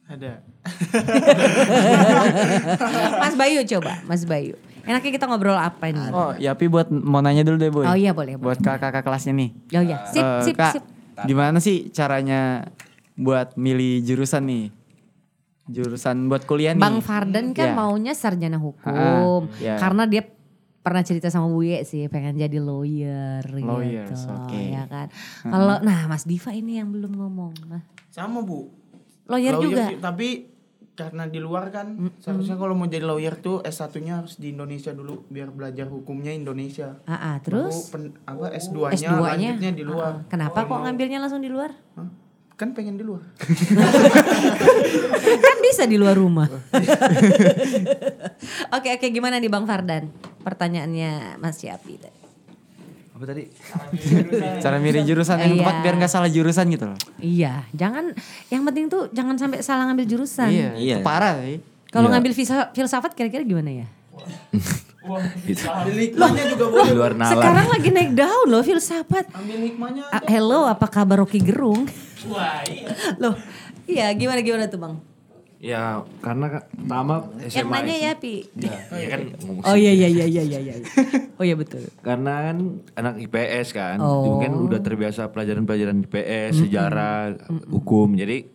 Ada. 0.07 0.39
Mas 3.23 3.35
Bayu 3.35 3.67
coba, 3.67 3.93
Mas 4.07 4.23
Bayu. 4.23 4.55
Enaknya 4.87 5.11
kita 5.11 5.27
ngobrol 5.27 5.59
apa 5.59 5.91
nih? 5.91 6.09
Oh, 6.15 6.31
Yapi 6.39 6.71
buat 6.71 6.87
mau 6.89 7.19
nanya 7.19 7.43
dulu 7.43 7.59
deh, 7.59 7.71
Boy. 7.75 7.85
Oh 7.85 7.99
iya 7.99 8.15
boleh. 8.15 8.39
Buat 8.39 8.63
kakak-kakak 8.63 9.03
kelasnya 9.03 9.35
nih. 9.35 9.51
Oh 9.75 9.83
iya, 9.83 9.99
sip, 10.07 10.23
Eh, 10.23 10.41
sip, 10.47 10.55
Kak, 10.55 10.73
sip. 10.79 10.85
gimana 11.27 11.59
sih 11.59 11.91
caranya 11.91 12.71
buat 13.19 13.59
milih 13.59 14.07
jurusan 14.07 14.47
nih? 14.47 14.65
Jurusan 15.67 16.31
buat 16.31 16.47
kuliah 16.47 16.71
nih. 16.71 16.79
Bang 16.79 17.03
Fardan 17.03 17.51
kan 17.51 17.67
Ya. 17.67 17.75
maunya 17.75 18.15
sarjana 18.15 18.63
hukum. 18.63 19.51
Ha, 19.51 19.59
ya. 19.59 19.75
Karena 19.75 20.07
dia 20.07 20.23
pernah 20.87 21.03
cerita 21.03 21.27
sama 21.27 21.51
Buye 21.51 21.83
sih 21.83 22.07
pengen 22.07 22.39
jadi 22.39 22.63
lawyer 22.63 23.43
Lawyers, 23.43 24.07
gitu. 24.15 24.31
oke. 24.31 24.55
Ya 24.55 24.87
kan. 24.87 25.11
Kalau 25.43 25.83
nah 25.83 26.07
Mas 26.07 26.23
Diva 26.23 26.51
ini 26.53 26.79
yang 26.79 26.89
belum 26.89 27.11
ngomong. 27.13 27.59
Nah, 27.67 27.83
Sama 28.09 28.39
bu. 28.41 28.71
lawyer, 29.27 29.59
juga. 29.59 29.91
ju- 29.91 29.99
Tapi 29.99 30.29
karena 30.95 31.27
di 31.27 31.37
luar 31.37 31.69
kan 31.69 31.93
seharusnya 32.17 32.55
kalau 32.55 32.73
mau 32.73 32.87
jadi 32.87 33.03
lawyer 33.03 33.37
tuh 33.37 33.61
S1-nya 33.61 34.23
harus 34.23 34.39
di 34.39 34.49
Indonesia 34.49 34.89
dulu 34.91 35.27
biar 35.27 35.51
belajar 35.51 35.85
hukumnya 35.87 36.31
Indonesia. 36.31 37.03
Ah, 37.05 37.35
ah, 37.35 37.37
terus 37.37 37.91
pen- 37.91 38.15
apa 38.23 38.49
S2-nya, 38.49 38.95
S2-nya 38.97 39.21
lanjutnya 39.53 39.73
di 39.73 39.83
luar. 39.83 40.13
Ah, 40.15 40.31
Kenapa 40.31 40.63
kok 40.63 40.79
ngambilnya 40.81 41.19
langsung 41.19 41.43
di 41.43 41.51
luar? 41.51 41.75
Hah? 41.99 42.09
Kan 42.57 42.73
pengen 42.73 42.97
di 42.97 43.05
luar. 43.05 43.21
kan 45.45 45.57
bisa 45.61 45.85
di 45.85 45.95
luar 45.95 46.17
rumah. 46.17 46.49
oke 48.73 48.89
oke 48.91 49.07
gimana 49.09 49.37
nih 49.37 49.47
Bang 49.47 49.65
Fardan? 49.65 50.09
Pertanyaannya 50.41 51.37
Mas 51.37 51.59
Yapi 51.61 51.95
tadi. 51.99 52.19
Apa 53.13 53.25
tadi? 53.27 53.43
Cara 54.61 54.77
milih 54.77 55.03
jurusan 55.05 55.37
yang 55.37 55.53
Iya. 55.53 55.59
tepat 55.63 55.75
biar 55.81 55.95
nggak 55.97 56.11
salah 56.11 56.29
jurusan 56.29 56.65
gitu 56.69 56.85
loh. 56.87 56.99
Iya, 57.19 57.65
jangan 57.73 58.13
yang 58.49 58.63
penting 58.63 58.87
tuh 58.89 59.09
jangan 59.11 59.35
sampai 59.37 59.59
salah 59.61 59.89
ngambil 59.89 60.07
jurusan. 60.07 60.49
Iya, 60.49 60.69
Iya. 60.77 60.97
parah 61.01 61.41
sih. 61.41 61.59
Kalau 61.89 62.09
Iya. 62.09 62.13
ngambil 62.17 62.33
filsa- 62.33 62.69
filsafat 62.73 63.13
kira-kira 63.13 63.41
gimana 63.41 63.73
ya? 63.75 63.87
Gitu. 65.47 65.63
Hikmahnya 66.03 66.45
juga 66.51 66.65
boleh. 66.67 66.91
Luar 66.93 67.15
nalar. 67.15 67.33
Sekarang 67.39 67.67
lagi 67.71 67.89
naik 67.95 68.13
daun 68.13 68.49
loh 68.51 68.63
filsafat. 68.63 69.31
Ambil 69.31 69.71
hikmahnya. 69.71 70.03
Ah, 70.11 70.23
hello, 70.27 70.67
apa 70.67 70.87
kabar 70.91 71.23
Rocky 71.23 71.39
Gerung? 71.39 71.87
Loh, 73.23 73.35
iya 73.87 74.11
gimana 74.13 74.43
gimana 74.43 74.67
tuh 74.67 74.83
bang? 74.83 74.95
Ya 75.57 76.05
karena 76.21 76.61
pertama 76.69 77.33
SMA 77.49 77.59
Yang 77.65 77.69
nanya 77.73 77.97
ya 77.97 78.13
Pi. 78.19 78.35
Ya, 78.61 78.77
ya 78.93 79.07
kan 79.09 79.21
ngomong 79.41 79.65
Oh 79.65 79.77
iya 79.79 79.93
iya 79.95 80.09
iya 80.11 80.27
iya 80.29 80.43
iya 80.45 80.59
iya. 80.61 80.75
Oh 81.41 81.45
iya 81.47 81.57
betul. 81.57 81.87
Karena 82.05 82.51
kan 82.51 82.57
anak 82.93 83.15
IPS 83.25 83.73
kan, 83.73 83.97
Oh. 83.97 84.37
mungkin 84.37 84.53
udah 84.59 84.85
terbiasa 84.85 85.33
pelajaran-pelajaran 85.33 86.03
IPS, 86.05 86.61
sejarah, 86.61 87.41
hukum. 87.73 88.13
Jadi 88.13 88.53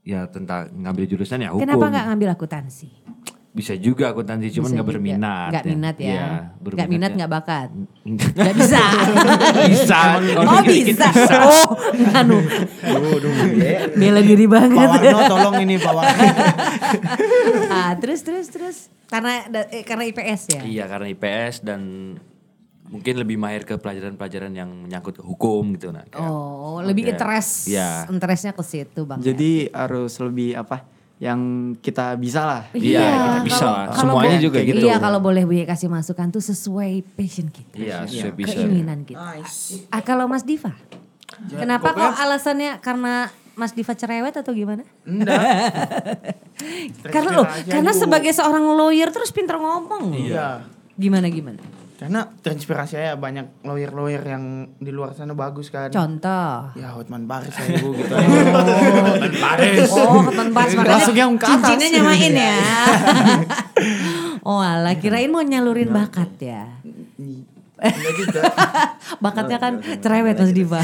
ya 0.00 0.24
tentang 0.30 0.72
ngambil 0.72 1.04
jurusan 1.04 1.44
ya 1.44 1.52
hukum. 1.52 1.68
Kenapa 1.68 1.84
nggak 1.92 2.04
ngambil 2.08 2.28
akuntansi? 2.32 2.88
Bisa 3.50 3.74
juga 3.74 4.14
akuntansi, 4.14 4.46
cuman 4.52 4.62
Bisa 4.62 4.74
nggak 4.78 4.86
juga. 4.86 4.94
berminat. 4.94 5.50
Nggak 5.50 5.64
minat 5.66 5.96
ya? 5.98 6.06
Iya, 6.06 6.26
Nggak 6.62 6.88
minat 6.88 7.10
nggak 7.18 7.30
bakat? 7.32 7.68
Nggak 8.06 8.54
bisa. 8.62 8.82
bisa. 9.66 10.00
oh 10.38 10.62
bisa. 10.62 11.08
Oh 11.34 11.74
anu. 12.14 12.38
Bela 13.92 14.20
diri 14.20 14.46
Pak 14.46 14.54
banget. 14.54 14.88
Warno 15.02 15.18
tolong 15.26 15.54
ini 15.60 15.74
Pak 15.76 15.92
Warno. 15.92 16.24
ah, 17.74 17.92
terus 17.98 18.22
terus 18.22 18.46
terus 18.48 18.76
karena 19.06 19.42
eh, 19.66 19.82
karena 19.82 20.06
IPS 20.06 20.42
ya. 20.50 20.60
Iya 20.62 20.84
karena 20.86 21.06
IPS 21.10 21.54
dan 21.62 21.80
mungkin 22.86 23.14
lebih 23.16 23.34
mahir 23.34 23.62
ke 23.62 23.74
pelajaran-pelajaran 23.74 24.50
yang 24.50 24.70
menyangkut 24.80 25.14
ke 25.14 25.22
hukum 25.22 25.74
gitu 25.74 25.90
nah. 25.90 26.02
kayak- 26.04 26.22
Oh, 26.22 26.82
lebih 26.82 27.06
Oke. 27.06 27.10
interest. 27.14 27.66
Iya. 27.66 28.06
Interestnya 28.06 28.50
ke 28.50 28.62
situ 28.62 29.02
bang. 29.02 29.18
Jadi 29.18 29.70
harus 29.70 30.14
lebih 30.18 30.54
apa? 30.54 30.86
Yang 31.20 31.40
kita 31.84 32.16
bisa 32.16 32.40
lah. 32.42 32.62
Iya, 32.72 33.04
kita 33.04 33.38
bisa 33.44 33.60
kalau- 33.60 33.76
lah. 33.76 33.86
kalau 33.92 34.00
Semuanya 34.16 34.24
boleh- 34.32 34.44
juga 34.48 34.58
gitu. 34.64 34.80
Iya, 34.80 34.96
kalau 34.96 35.20
boleh 35.20 35.42
Bu 35.44 35.52
Ye 35.52 35.68
kasih 35.68 35.92
masukan 35.92 36.32
tuh 36.32 36.40
sesuai 36.40 37.04
passion 37.12 37.52
kita. 37.52 37.76
Iya, 37.76 38.08
sesuai 38.08 38.32
bisa. 38.34 38.56
Keinginan 38.56 39.04
kita. 39.04 39.20
Nice. 39.20 39.84
Ah, 39.92 40.00
kalau 40.00 40.24
Mas 40.24 40.48
Diva? 40.48 40.72
Kenapa 41.52 41.92
kok 41.92 42.14
alasannya 42.16 42.80
karena 42.80 43.28
Mas 43.52 43.76
Diva 43.76 43.92
cerewet 43.92 44.32
atau 44.32 44.56
gimana? 44.56 44.80
Enggak. 45.04 45.40
karena 47.14 47.44
aja, 47.44 47.68
karena 47.68 47.92
sebagai 47.92 48.32
seorang 48.32 48.64
lawyer 48.72 49.12
terus 49.12 49.28
pinter 49.28 49.60
ngomong. 49.60 50.16
Iya. 50.16 50.64
Gimana 50.96 51.28
gimana? 51.28 51.60
Karena 52.00 52.24
terinspirasi 52.24 52.96
saya 52.96 53.12
banyak 53.20 53.60
lawyer-lawyer 53.60 54.24
yang 54.24 54.72
di 54.80 54.88
luar 54.88 55.12
sana 55.12 55.36
bagus 55.36 55.68
kan. 55.68 55.92
Contoh. 55.92 56.72
Ya 56.72 56.96
Hotman 56.96 57.28
Paris 57.28 57.52
saya 57.52 57.76
ibu 57.76 57.92
gitu. 57.92 58.16
Oh, 59.92 60.24
Hotman 60.24 60.48
Paris 60.48 60.72
makanya 60.80 60.96
Langsung 60.96 61.12
yang 61.12 61.36
ke 61.36 61.44
atas. 61.44 61.60
cincinnya 61.60 62.00
nyamain 62.00 62.32
ya. 62.32 62.56
oh 64.48 64.64
alah, 64.64 64.96
kirain 64.96 65.28
mau 65.28 65.44
nyalurin 65.44 65.92
bakat 65.92 66.40
ya. 66.40 66.79
Enggak 67.80 68.14
juga. 68.16 68.42
Bakatnya 69.24 69.58
kan 69.58 69.72
cerewet 69.80 70.36
Mas 70.36 70.52
Diva. 70.52 70.80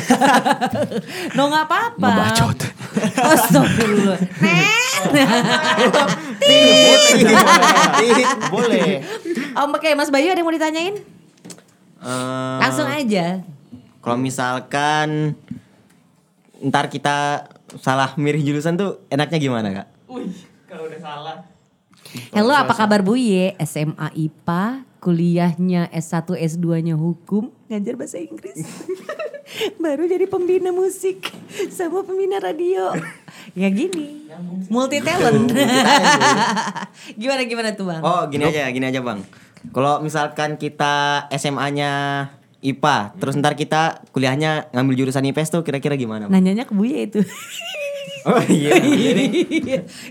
no 1.36 1.52
nggak 1.52 1.64
apa-apa. 1.68 2.08
Ngebacot. 2.08 2.58
Astagfirullah. 3.20 4.18
Boleh. 8.52 9.04
Oh, 9.56 9.68
Oke, 9.72 9.92
Mas 9.92 10.08
Bayu 10.08 10.32
ada 10.32 10.40
yang 10.40 10.48
mau 10.48 10.56
ditanyain? 10.56 10.96
Eh, 12.00 12.56
Langsung 12.60 12.88
aja. 12.88 13.44
Kalau 14.00 14.16
misalkan 14.16 15.36
ntar 16.62 16.88
kita 16.88 17.44
salah 17.82 18.16
milih 18.16 18.40
jurusan 18.40 18.78
tuh 18.78 19.04
enaknya 19.12 19.38
gimana 19.42 19.68
kak? 19.82 19.88
Halo, 22.32 22.54
apa 22.54 22.72
kabar 22.72 23.02
Bu 23.02 23.18
Ye? 23.18 23.52
SMA 23.60 24.08
IPA, 24.14 24.85
kuliahnya 25.06 25.86
S1, 25.94 26.34
S2-nya 26.34 26.98
hukum, 26.98 27.54
ngajar 27.70 27.94
bahasa 27.94 28.18
Inggris. 28.18 28.66
Baru 29.82 30.10
jadi 30.10 30.26
pembina 30.26 30.74
musik 30.74 31.30
sama 31.70 32.02
pembina 32.02 32.42
radio. 32.42 32.90
Ya 33.54 33.70
gini, 33.70 34.26
multi 34.66 34.98
talent. 34.98 35.54
gimana 37.22 37.46
gimana 37.46 37.78
tuh 37.78 37.86
Bang? 37.86 38.02
Oh 38.02 38.26
gini 38.26 38.50
aja 38.50 38.66
gini 38.74 38.90
aja 38.90 38.98
bang. 38.98 39.22
Kalau 39.70 40.02
misalkan 40.02 40.58
kita 40.58 41.30
SMA-nya 41.30 42.26
IPA, 42.58 43.14
terus 43.22 43.38
ntar 43.38 43.54
kita 43.54 44.02
kuliahnya 44.10 44.74
ngambil 44.74 45.06
jurusan 45.06 45.22
IPS 45.30 45.54
tuh 45.54 45.62
kira-kira 45.62 45.94
gimana? 45.94 46.26
Bang? 46.26 46.34
Nanyanya 46.34 46.66
ke 46.66 46.74
Bu 46.74 46.82
Ye 46.82 47.06
itu. 47.06 47.22
Oh 48.26 48.42
iya. 48.50 48.74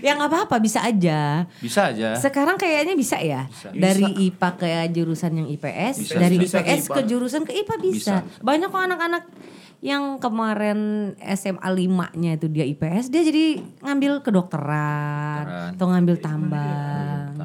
ya 0.00 0.10
nggak 0.16 0.30
apa-apa, 0.32 0.56
bisa 0.56 0.80
aja. 0.80 1.44
Bisa 1.60 1.92
aja. 1.92 2.16
Sekarang 2.16 2.56
kayaknya 2.56 2.96
bisa 2.96 3.20
ya. 3.20 3.44
Dari 3.70 4.32
IPA 4.32 4.48
ke 4.56 4.66
jurusan 4.96 5.32
yang 5.36 5.48
IPS, 5.52 5.94
Bisa. 6.00 6.16
dari 6.16 6.36
Bisa 6.40 6.64
ke 6.64 6.72
IPS 6.72 6.84
ke 6.88 7.00
IPA. 7.04 7.08
jurusan 7.12 7.42
ke 7.44 7.52
IPA 7.52 7.74
bisa. 7.76 8.14
Banyak 8.40 8.72
kok 8.72 8.82
anak-anak 8.88 9.24
yang 9.84 10.16
kemarin 10.16 11.12
SMA 11.36 11.68
5-nya 11.68 12.40
itu 12.40 12.48
dia 12.48 12.64
IPS, 12.64 13.12
dia 13.12 13.20
jadi 13.20 13.60
ngambil 13.84 14.24
kedokteran 14.24 15.76
atau 15.76 15.86
ngambil 15.92 16.16
tambang. 16.16 17.36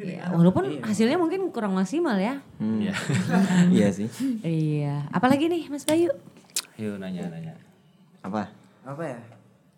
Ya, 0.00 0.30
walaupun 0.30 0.80
hasilnya 0.86 1.18
mungkin 1.18 1.50
kurang 1.50 1.74
maksimal 1.74 2.14
ya. 2.14 2.38
Hmm. 2.62 2.78
Iya. 2.78 2.94
iya 3.74 3.88
sih. 3.90 4.06
Iya. 4.40 5.10
Apalagi 5.10 5.50
nih 5.50 5.66
Mas 5.66 5.82
Bayu? 5.82 6.14
Ayo 6.78 6.94
nanya-nanya. 6.96 7.58
Apa? 8.22 8.48
Apa 8.86 9.02
ya? 9.02 9.18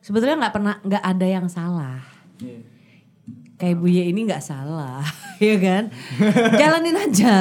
Sebetulnya 0.02 0.36
nggak 0.42 0.54
pernah 0.54 0.74
nggak 0.82 1.04
ada 1.06 1.26
yang 1.26 1.46
salah. 1.46 2.02
Kayak 3.54 3.78
Buye 3.78 4.10
ini 4.10 4.26
nggak 4.26 4.42
salah, 4.42 5.06
ya 5.38 5.54
kan? 5.62 5.86
Jalanin 6.58 6.98
aja. 6.98 7.36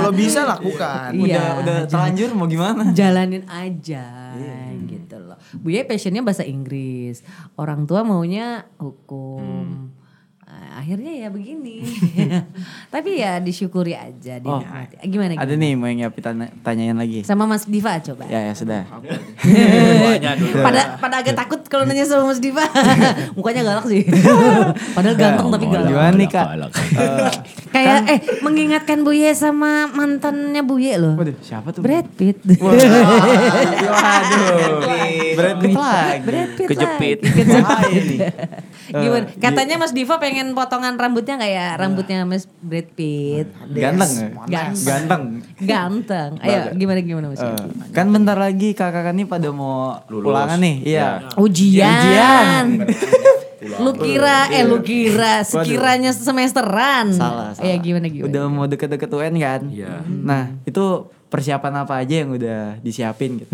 Kalau 0.00 0.10
bisa 0.16 0.48
lakukan. 0.48 1.12
Iya. 1.12 1.36
Udah 1.36 1.48
udah 1.60 1.76
terlanjur 1.84 2.32
mau 2.32 2.48
gimana? 2.48 2.88
jalanin 2.96 3.44
aja 3.44 4.32
gitu 4.88 5.16
loh. 5.20 5.38
Buya 5.58 5.84
passionnya 5.84 6.22
bahasa 6.22 6.46
Inggris, 6.46 7.26
orang 7.58 7.84
tua 7.84 8.06
maunya 8.06 8.64
hukum. 8.78 9.42
Nah, 9.42 9.89
akhirnya 10.70 11.12
ya 11.16 11.28
begini. 11.28 11.82
Tapi 12.94 13.18
ya 13.18 13.38
disyukuri 13.38 13.92
aja, 13.92 14.38
Oh, 14.42 14.62
dinikmati. 14.62 14.94
Gimana, 15.06 15.32
Ada 15.34 15.44
gimana? 15.50 15.62
nih 15.62 15.72
mau 15.74 15.86
yang 15.86 16.12
tanya, 16.12 16.46
tanyain 16.62 16.96
lagi. 16.96 17.20
Sama 17.22 17.44
Mas 17.44 17.66
Diva 17.66 17.98
coba. 17.98 18.24
Ya 18.26 18.50
ya 18.50 18.54
sudah. 18.54 18.86
Pada 20.66 20.96
pada 20.98 21.14
agak 21.20 21.34
takut 21.34 21.60
kalau 21.66 21.84
nanya 21.84 22.06
sama 22.06 22.30
Mas 22.30 22.38
Diva. 22.38 22.62
Mukanya 23.36 23.62
galak 23.66 23.86
sih. 23.88 24.06
Padahal 24.94 25.16
ganteng 25.16 25.46
tapi 25.50 25.66
galak. 25.66 25.90
Gimana 25.90 26.12
nih 26.14 26.28
kak? 26.28 26.46
Kayak 27.70 27.98
eh 28.10 28.20
mengingatkan 28.42 29.02
Buye 29.02 29.30
sama 29.32 29.86
mantannya 29.88 30.62
Buye 30.62 30.98
loh. 30.98 31.14
Waduh 31.14 31.36
siapa 31.40 31.70
tuh? 31.70 31.82
Brad 31.82 32.06
Pitt. 32.14 32.42
Waduh. 32.42 32.88
Brad 35.38 35.56
Pitt 35.58 35.74
lagi. 35.74 36.20
Brad 36.26 36.50
Pitt 36.56 36.68
Kejepit. 36.68 37.18
Kejepit. 37.22 38.20
Gimana? 38.90 39.26
Katanya 39.38 39.74
Mas 39.78 39.94
Diva 39.94 40.18
pengen 40.18 40.52
potongan 40.60 41.00
rambutnya 41.00 41.40
kayak 41.40 41.80
rambutnya 41.80 42.28
Mas 42.28 42.44
Brad 42.60 42.92
Pitt. 42.92 43.48
Ganteng 43.72 44.10
ya? 44.12 44.28
Ganteng. 44.44 44.84
Ganteng. 44.84 45.22
Ganteng. 45.64 46.30
Ayo 46.44 46.76
gimana 46.76 47.00
gimana 47.00 47.26
Mas? 47.32 47.40
Eh, 47.40 47.56
kan 47.96 48.12
bentar 48.12 48.36
lagi 48.36 48.76
kakak 48.76 49.16
nih 49.16 49.24
pada 49.24 49.48
mau 49.48 49.96
Lulus. 50.12 50.28
ulangan 50.28 50.60
nih. 50.60 50.76
Iya. 50.84 51.08
Ujian. 51.40 51.88
Ujian. 51.88 52.66
Lu 53.80 53.92
kira 53.96 54.52
eh 54.52 54.64
lu 54.68 54.84
kira 54.84 55.40
sekiranya 55.44 56.12
semesteran. 56.12 57.12
Salah, 57.12 57.56
salah. 57.56 57.64
Ya 57.64 57.76
gimana 57.80 58.12
gimana? 58.12 58.28
Udah 58.28 58.44
mau 58.52 58.64
deket-deket 58.68 59.08
UN 59.08 59.34
kan? 59.40 59.60
Iya. 59.72 60.04
Nah 60.04 60.60
itu 60.68 61.08
persiapan 61.30 61.86
apa 61.86 62.02
aja 62.02 62.14
yang 62.20 62.34
udah 62.34 62.82
disiapin 62.82 63.38
gitu? 63.38 63.50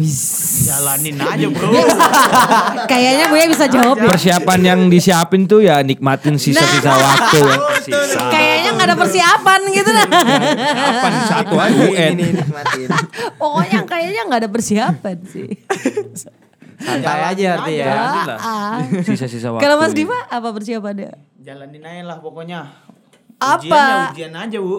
Jalanin 0.67 1.21
aja 1.21 1.47
bro. 1.47 1.69
Kayaknya 2.91 3.25
gue 3.29 3.41
bisa 3.53 3.69
jawab 3.69 4.01
deh. 4.01 4.09
Persiapan 4.09 4.61
yang 4.65 4.81
disiapin 4.89 5.45
tuh 5.45 5.61
ya 5.61 5.85
nikmatin 5.85 6.41
sisa-sisa 6.41 6.89
Nah. 6.89 6.97
waktu 6.99 7.39
ya. 7.39 7.57
Sisa. 7.87 8.21
Kayaknya 8.27 8.71
nggak 8.73 8.89
ada 8.89 8.97
persiapan 8.97 9.61
gitu 9.71 9.91
nah. 9.93 10.07
Kapan 10.09 11.13
satu 11.31 11.55
aja 11.55 11.83
UN. 11.87 12.13
nikmatin. 12.17 12.89
Pokoknya 13.37 13.81
kayaknya 13.85 14.23
nggak 14.25 14.41
ada 14.41 14.51
persiapan 14.51 15.17
sih. 15.23 15.49
Santai 16.77 17.21
aja 17.31 17.47
artinya 17.61 17.85
ya. 17.87 18.01
Sisa-sisa 19.01 19.53
waktu. 19.53 19.63
Kalau 19.63 19.77
Mas 19.79 19.93
Diva 19.93 20.17
apa 20.27 20.49
persiapannya? 20.51 21.13
Jalanin 21.39 21.85
aja 21.85 22.03
lah 22.05 22.19
pokoknya. 22.19 22.73
Apa? 23.37 23.61
Ujian 23.61 23.77
ya 23.77 24.09
ujian 24.13 24.33
aja 24.33 24.59
bu. 24.65 24.77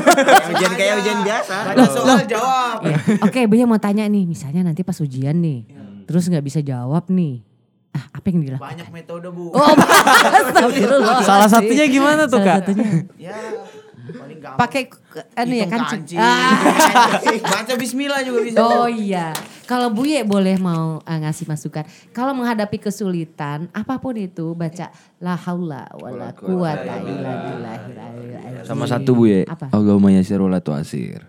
Ujian 0.50 0.72
kayak 0.74 0.94
ujian 0.98 1.18
biasa. 1.22 1.54
Soal 1.86 2.26
jawab. 2.26 2.76
Ya, 2.82 2.98
Oke, 3.26 3.46
Buya 3.46 3.70
mau 3.70 3.78
tanya 3.78 4.02
nih, 4.10 4.26
misalnya 4.26 4.66
nanti 4.66 4.82
pas 4.82 4.98
ujian 4.98 5.38
nih, 5.38 5.62
terus 6.10 6.26
nggak 6.26 6.42
bisa 6.42 6.58
jawab 6.58 7.06
nih, 7.06 7.38
ah 7.94 8.04
apa 8.10 8.26
yang 8.34 8.42
dilakukan? 8.42 8.66
Banyak 8.66 8.88
metode 8.90 9.30
bu. 9.30 9.54
Oh. 9.54 9.62
Salah 11.28 11.46
satunya 11.46 11.86
gimana 11.86 12.26
tuh 12.26 12.42
Salah 12.42 12.58
kak? 12.58 12.74
satunya 12.74 12.86
Ya 13.14 13.38
paling 14.12 14.38
gampang. 14.38 14.58
pakai 14.58 14.82
anu 15.34 15.52
ya 15.52 15.64
Hitung 15.64 15.72
kancing. 15.76 16.00
kancing. 16.02 16.18
Ah. 16.18 16.56
Baca 17.54 17.74
Bismillah 17.74 18.20
juga 18.22 18.38
bisa. 18.40 18.58
Oh 18.60 18.86
iya, 18.86 19.30
kalau 19.64 19.90
Buye 19.90 20.22
boleh 20.22 20.56
mau 20.56 20.98
eh, 21.00 21.18
ngasih 21.18 21.46
masukan. 21.46 21.82
Kalau 22.10 22.32
menghadapi 22.32 22.78
kesulitan, 22.78 23.70
apa 23.70 23.98
pun 23.98 24.14
itu 24.14 24.52
baca 24.52 24.88
la 25.18 25.34
haula 25.36 25.86
wala 25.94 26.30
quwata 26.32 26.94
illa 27.02 27.32
azim. 27.36 28.64
Sama 28.64 28.84
satu 28.84 29.12
bu 29.12 29.24
ya. 29.26 29.40
Apa? 29.46 29.70
Allahumma 29.70 30.10
yasir 30.10 30.38
wala 30.38 30.58
tu'asir. 30.58 31.26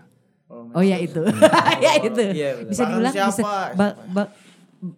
Oh 0.72 0.80
ya 0.80 0.96
itu. 0.96 1.20
ya 1.84 1.92
itu. 2.00 2.22
Bisa 2.68 2.82
Barang 2.82 2.92
diulang 2.96 3.12
bisa 3.12 3.30
siapa? 3.34 3.76
ba- 3.76 3.96
ba- 4.08 4.32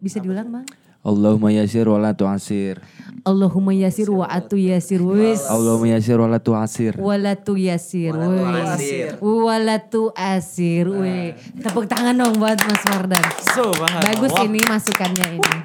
bisa 0.01 0.19
diulang, 0.19 0.49
Bang? 0.49 0.67
Allahumma 1.05 1.53
yasir 1.53 1.85
wala 1.85 2.17
tu'asir. 2.17 2.81
Allahumma 3.25 3.73
yasir 3.73 4.09
wa 4.09 4.25
atu 4.25 4.57
yasir 4.57 5.01
wis. 5.01 5.45
Allahumma 5.49 5.93
yasir 5.93 6.17
wala 6.17 6.41
tu'asir. 6.41 6.97
Wala 6.97 7.37
tu 7.37 7.61
yasir 7.61 8.13
wis. 8.17 9.21
Wala 9.21 9.77
tu 9.85 10.09
asir 10.17 10.89
wis. 10.89 11.37
Tepuk 11.61 11.85
tangan 11.85 12.17
dong 12.17 12.41
buat 12.41 12.57
Mas 12.57 12.85
Wardan. 12.89 13.25
So 13.53 13.69
banget. 13.77 14.01
Bagus 14.03 14.33
ini 14.43 14.61
masukannya 14.65 15.29
ini. 15.37 15.57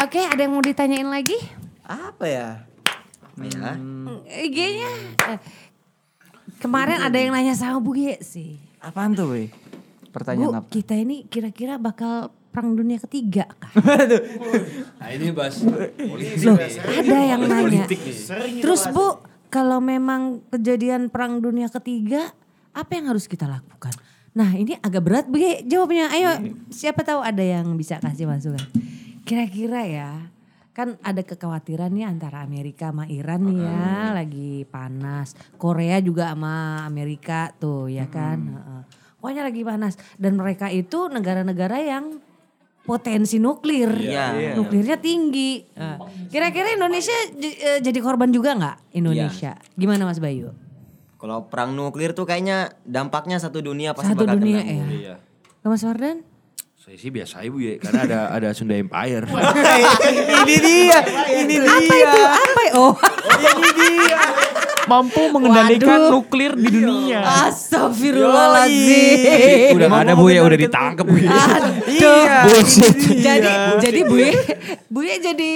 Oke, 0.00 0.20
ada 0.20 0.40
yang 0.40 0.52
mau 0.52 0.60
ditanyain 0.60 1.08
lagi? 1.08 1.36
Apa 1.84 2.24
ya? 2.24 2.48
Ya. 3.36 3.76
IG-nya. 4.40 4.90
eh, 5.28 5.38
Kemarin 6.56 7.00
ada 7.00 7.16
yang 7.16 7.32
nanya 7.32 7.52
sama 7.52 7.80
Bu 7.80 7.92
Ge 7.92 8.16
sih. 8.20 8.56
Apaan 8.80 9.12
tuh 9.12 9.28
weh? 9.28 9.48
Bu, 9.48 10.08
Pertanyaan 10.08 10.60
apa? 10.60 10.68
kita 10.70 10.94
ini 10.94 11.24
kira-kira 11.26 11.76
bakal 11.76 12.32
perang 12.54 12.78
dunia 12.78 13.02
ketiga 13.02 13.50
kah? 13.50 13.74
Nah 15.02 15.08
ini 15.10 15.34
Bas. 15.34 15.60
Loh, 15.66 16.56
ada 16.56 17.18
yang 17.18 17.42
nanya. 17.50 17.84
Terus 18.62 18.88
Bu, 18.94 19.20
kalau 19.50 19.82
memang 19.82 20.40
kejadian 20.54 21.10
perang 21.10 21.42
dunia 21.42 21.66
ketiga, 21.68 22.32
apa 22.72 22.90
yang 22.94 23.10
harus 23.12 23.26
kita 23.26 23.44
lakukan? 23.50 23.92
Nah 24.32 24.54
ini 24.54 24.78
agak 24.80 25.02
berat 25.02 25.26
Bu 25.26 25.36
Ge 25.36 25.66
jawabnya. 25.66 26.08
Ayo, 26.14 26.54
siapa 26.72 27.02
tahu 27.04 27.20
ada 27.20 27.42
yang 27.42 27.74
bisa 27.74 27.98
kasih 28.00 28.24
masukan. 28.30 28.64
Kira-kira 29.28 29.84
ya, 29.84 30.10
kan 30.72 30.96
ada 31.04 31.20
kekhawatiran 31.20 31.92
nih 31.92 32.08
antara 32.08 32.42
Amerika 32.42 32.90
sama 32.90 33.04
Iran 33.06 33.44
nih 33.44 33.60
ya, 33.60 34.10
lagi 34.10 34.52
panas. 34.66 35.36
Korea 35.60 36.00
juga 36.00 36.32
sama 36.32 36.86
Amerika 36.88 37.52
tuh 37.60 37.92
ya 37.92 38.08
kan. 38.08 38.38
Heeh. 38.40 38.82
Pokoknya 39.20 39.42
lagi 39.48 39.62
panas. 39.64 39.94
Dan 40.20 40.36
mereka 40.36 40.68
itu 40.68 41.08
negara-negara 41.08 41.80
yang 41.80 42.23
potensi 42.84 43.36
nuklir, 43.36 43.88
Iya. 43.96 44.52
nuklirnya 44.54 44.96
tinggi. 44.96 45.64
Nah, 45.72 45.96
Kira-kira 46.28 46.68
Indonesia 46.70 47.16
eh, 47.34 47.80
jadi 47.80 47.98
korban 47.98 48.28
juga 48.28 48.52
nggak 48.52 48.76
Indonesia? 48.92 49.56
Gimana 49.72 50.04
Mas 50.04 50.18
Bayu? 50.18 50.52
Kalau 51.16 51.48
perang 51.48 51.72
nuklir 51.72 52.12
tuh 52.12 52.22
kayaknya 52.22 52.76
dampaknya 52.82 53.40
satu 53.40 53.58
dunia 53.58 53.92
pasti 53.92 54.12
Satu 54.12 54.28
bakal 54.28 54.36
dunia 54.36 54.60
kena. 54.60 54.68
ya. 54.70 54.86
Iya. 54.86 55.14
Ke 55.58 55.66
Mas 55.66 55.80
Wardan? 55.80 56.20
Saya 56.76 57.00
sih 57.00 57.08
biasa 57.08 57.40
ibu 57.40 57.56
ya, 57.56 57.80
karena 57.80 58.00
ada 58.04 58.18
ada 58.36 58.48
Sunda 58.52 58.76
Empire. 58.76 59.24
ini 59.24 60.56
dia, 60.60 60.98
ini 61.32 61.54
dia. 61.56 61.64
Apa 61.64 61.94
itu? 61.96 62.20
Apa? 62.20 62.60
ya? 62.60 62.72
Oh, 62.76 62.92
Mampu 64.84 65.22
mengendalikan 65.32 66.08
Waduh. 66.08 66.12
nuklir 66.12 66.52
di 66.54 66.68
dunia. 66.68 67.20
Astagfirullahaladzim. 67.48 69.76
udah 69.76 69.86
nggak 69.88 70.04
ada 70.04 70.14
bu 70.14 70.24
ya, 70.28 70.40
udah 70.42 70.58
ditangkap 70.58 71.04
bu 71.04 71.16
ya. 71.16 71.30
Aduh. 71.32 72.24
Bullshit. 72.44 72.94
Jadi 73.24 73.52
jadi 73.80 74.00
Buye 74.04 74.30
Buye 74.86 75.14
jadi 75.18 75.50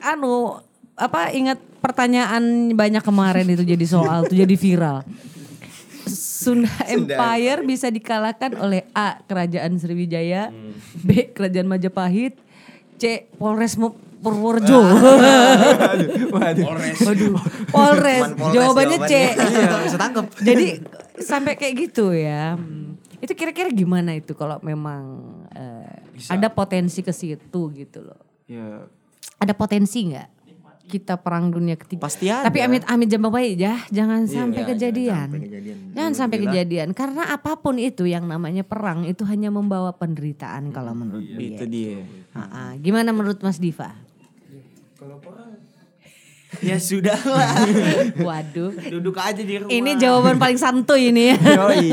anu 0.00 0.56
apa 0.96 1.32
ingat 1.32 1.60
pertanyaan 1.80 2.72
banyak 2.72 3.00
kemarin 3.00 3.46
itu 3.48 3.64
jadi 3.64 3.84
soal 3.84 4.24
tuh 4.24 4.36
jadi 4.36 4.54
viral. 4.56 5.04
Sunda 6.40 6.72
Empire 6.88 7.60
bisa 7.62 7.88
dikalahkan 7.88 8.56
oleh 8.56 8.88
A 8.96 9.20
Kerajaan 9.20 9.76
Sriwijaya, 9.76 10.48
B 10.96 11.28
Kerajaan 11.30 11.68
Majapahit, 11.68 12.34
C 12.96 13.28
Polres 13.36 13.76
Mo- 13.76 13.96
Purworejo. 14.20 14.80
Waduh. 16.30 17.34
Polres. 17.72 18.20
Cuman 18.20 18.30
Polres 18.36 18.54
Jawabannya 18.54 18.98
C. 19.08 19.12
Iya, 19.32 19.76
bisa 19.84 19.98
tangkep. 19.98 20.24
Jadi 20.44 20.66
sampai 21.20 21.52
kayak 21.56 21.74
gitu 21.88 22.12
ya. 22.12 22.56
Hmm. 22.56 23.00
Itu 23.20 23.32
kira-kira 23.36 23.68
gimana 23.68 24.16
itu 24.16 24.32
kalau 24.32 24.60
memang 24.60 25.20
eh, 25.52 26.04
ada 26.28 26.48
potensi 26.48 27.00
ke 27.00 27.12
situ 27.12 27.60
gitu 27.72 27.98
loh. 28.04 28.20
Ya, 28.44 28.84
Ada 29.40 29.56
potensi 29.56 30.04
nggak 30.10 30.40
kita 30.90 31.14
perang 31.22 31.54
dunia 31.54 31.78
ketiga? 31.78 32.02
Pasti 32.02 32.26
ada. 32.26 32.50
Tapi 32.50 32.66
amit-amit 32.66 33.06
jangan 33.06 33.30
baik 33.30 33.54
ya, 33.54 33.78
jangan 33.94 34.26
sampai 34.26 34.66
Iya, 34.66 34.68
kejadian. 34.74 35.14
jangan 35.14 35.30
sampai 35.30 35.46
kejadian. 35.46 35.78
Jangan 35.94 36.12
sampai 36.18 36.38
kejadian 36.42 36.88
karena 36.98 37.22
apa 37.30 37.52
pun 37.54 37.74
itu 37.78 38.04
yang 38.10 38.26
namanya 38.26 38.66
perang 38.66 39.06
itu 39.06 39.22
hanya 39.22 39.54
membawa 39.54 39.94
penderitaan 39.94 40.74
kalau 40.74 40.90
menurut 40.98 41.22
gue. 41.22 41.54
itu 41.54 41.64
dia. 41.70 42.02
Ah, 42.34 42.42
ah. 42.42 42.70
Gimana 42.74 43.14
menurut 43.14 43.38
Mas 43.38 43.62
Diva? 43.62 43.94
Ya 46.66 46.76
sudah 46.82 47.14
lah. 47.14 47.62
Waduh. 48.26 48.74
Duduk 48.90 49.14
aja 49.16 49.38
di 49.38 49.62
rumah. 49.62 49.70
Ini 49.70 49.90
jawaban 49.96 50.34
paling 50.36 50.58
santuy 50.58 51.14
ini 51.14 51.30
ya. 51.30 51.36
Yoi. 51.62 51.88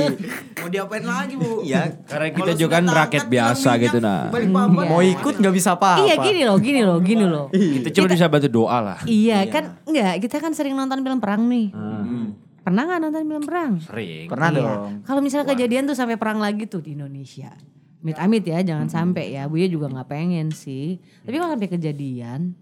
Mau 0.58 0.70
diapain 0.74 1.06
lagi 1.06 1.38
bu? 1.38 1.62
Iya. 1.62 2.02
Karena 2.10 2.28
kita 2.34 2.52
juga 2.58 2.82
kan 2.82 2.86
rakyat 2.90 3.30
tangkap, 3.30 3.34
biasa 3.38 3.70
gitu 3.78 3.98
nah. 4.02 4.34
Mau 4.34 5.02
ikut 5.06 5.38
nggak 5.38 5.54
bisa 5.54 5.78
apa-apa. 5.78 6.04
Iya 6.10 6.16
gini 6.20 6.42
loh, 6.42 6.58
gini 6.58 6.82
loh, 6.82 6.98
gini 7.00 7.26
loh. 7.30 7.46
Kita 7.54 7.94
cuma 7.94 8.08
bisa 8.10 8.26
bantu 8.28 8.50
doa 8.50 8.78
lah. 8.82 9.00
Iya 9.06 9.46
kan 9.48 9.78
enggak 9.86 10.26
kita 10.26 10.42
kan 10.42 10.52
sering 10.58 10.74
nonton 10.74 11.06
film 11.06 11.22
perang 11.22 11.46
nih. 11.46 11.70
Hmm. 11.72 12.34
Pernah 12.66 12.82
nggak 12.84 13.00
nonton 13.00 13.24
film 13.30 13.44
perang? 13.46 13.72
Sering. 13.80 14.26
Pernah 14.28 14.50
Iya. 14.52 14.58
dong. 14.60 14.92
Kalau 15.06 15.22
misalnya 15.22 15.48
kejadian 15.54 15.86
tuh 15.86 15.96
sampai 15.96 16.18
perang 16.18 16.42
lagi 16.42 16.66
tuh 16.66 16.82
di 16.82 16.98
Indonesia. 16.98 17.54
Amit-amit 18.02 18.44
ya 18.44 18.60
jangan 18.66 18.90
sampai 18.90 19.38
ya. 19.38 19.46
Buya 19.46 19.70
juga 19.70 19.88
nggak 19.88 20.10
pengen 20.10 20.50
sih. 20.50 20.98
Tapi 21.24 21.36
kalau 21.38 21.54
sampai 21.54 21.70
kejadian 21.70 22.58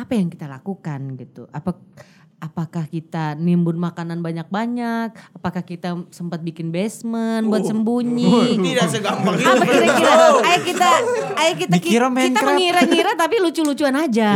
apa 0.00 0.12
yang 0.16 0.32
kita 0.32 0.48
lakukan 0.48 1.20
gitu? 1.20 1.44
Apa 1.52 1.76
apakah 2.40 2.88
kita 2.88 3.36
nimbun 3.36 3.76
makanan 3.76 4.24
banyak-banyak? 4.24 5.12
Apakah 5.36 5.60
kita 5.62 5.94
sempat 6.08 6.40
bikin 6.40 6.72
basement 6.72 7.44
buat 7.46 7.68
sembunyi? 7.68 8.56
Tidak 8.72 8.86
segampang 8.88 9.36
itu. 9.36 9.46
Apa 9.46 9.64
kira-kira? 9.68 10.14
Ayo 10.40 10.58
kita, 10.64 10.88
ayo 11.36 11.52
kita 11.54 11.72
Dikira 11.76 12.08
kita 12.08 12.40
mengira-ngira 12.40 13.12
tapi 13.14 13.36
lucu-lucuan 13.38 13.94
aja. 14.00 14.32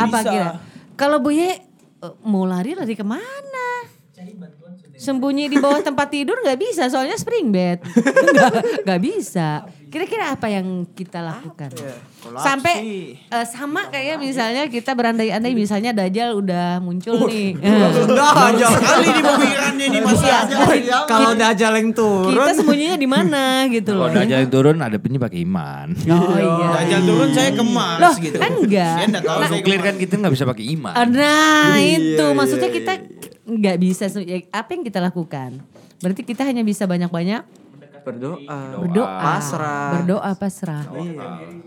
Apa 0.00 0.18
kira? 0.24 0.50
Kalau 0.96 1.20
Buye 1.20 1.60
eh, 2.00 2.14
mau 2.24 2.48
lari 2.48 2.72
lari 2.72 2.96
ke 2.96 3.04
mana? 3.04 3.49
Sembunyi 5.00 5.48
di 5.48 5.56
bawah 5.56 5.80
tempat 5.80 6.12
tidur 6.12 6.36
nggak 6.44 6.60
bisa, 6.60 6.92
soalnya 6.92 7.16
spring 7.16 7.48
bed. 7.48 7.80
Nggak 8.84 9.00
bisa. 9.00 9.64
Kira-kira 9.90 10.30
apa 10.30 10.46
yang 10.46 10.86
kita 10.86 11.18
lakukan? 11.18 11.72
Kalau 11.72 12.38
Sampai 12.38 12.74
eh, 13.16 13.46
sama 13.48 13.90
kayak 13.90 14.20
misalnya 14.20 14.68
kita 14.68 14.92
berandai-andai 14.92 15.50
misalnya 15.50 15.90
Dajjal 15.90 16.36
udah 16.36 16.78
muncul 16.78 17.26
nih. 17.26 17.56
Udah 18.06 18.54
jauh 18.54 18.76
kali 18.76 19.08
di 19.08 19.22
pemikirannya 19.24 19.86
di 19.88 20.00
masa 20.04 20.46
Kalau 21.08 21.32
Dajjal 21.34 21.72
yang 21.80 21.90
turun. 21.90 22.36
kita 22.36 22.52
sembunyinya 22.54 22.96
di 23.00 23.08
mana 23.08 23.42
gitu 23.66 23.90
Kalau 23.96 24.06
loh. 24.06 24.14
udah 24.14 24.24
jalan 24.28 24.48
turun 24.52 24.76
ada 24.78 24.96
pennya 25.00 25.18
pakai 25.18 25.38
iman. 25.42 25.86
Oh 26.06 26.36
iya. 26.38 26.66
Dajjal 26.76 27.00
turun 27.02 27.28
saya 27.34 27.50
ke 27.50 27.64
Mars 27.64 28.00
Loh, 28.04 28.14
gitu. 28.20 28.36
enggak. 28.38 28.94
Saya 28.94 29.06
enggak 29.10 29.24
tahu 29.24 29.38
Nuklir 29.48 29.80
kan 29.80 29.94
kita 29.96 30.12
nggak 30.20 30.32
bisa 30.36 30.44
pakai 30.46 30.64
iman. 30.76 30.94
Nah 31.08 31.74
Iya, 31.80 31.96
itu 31.98 32.24
iya, 32.30 32.36
maksudnya 32.36 32.68
iya, 32.70 32.76
kita 32.78 32.92
nggak 33.50 33.76
bisa 33.76 34.06
ya, 34.22 34.46
apa 34.50 34.70
yang 34.70 34.82
kita 34.82 34.98
lakukan? 34.98 35.58
Berarti 35.98 36.22
kita 36.22 36.46
hanya 36.46 36.62
bisa 36.62 36.86
banyak-banyak 36.86 37.42
berdoa. 38.00 38.80
berdoa, 38.80 39.20
Pasrah. 39.20 39.92
berdoa 39.92 40.30
pasrah. 40.32 40.84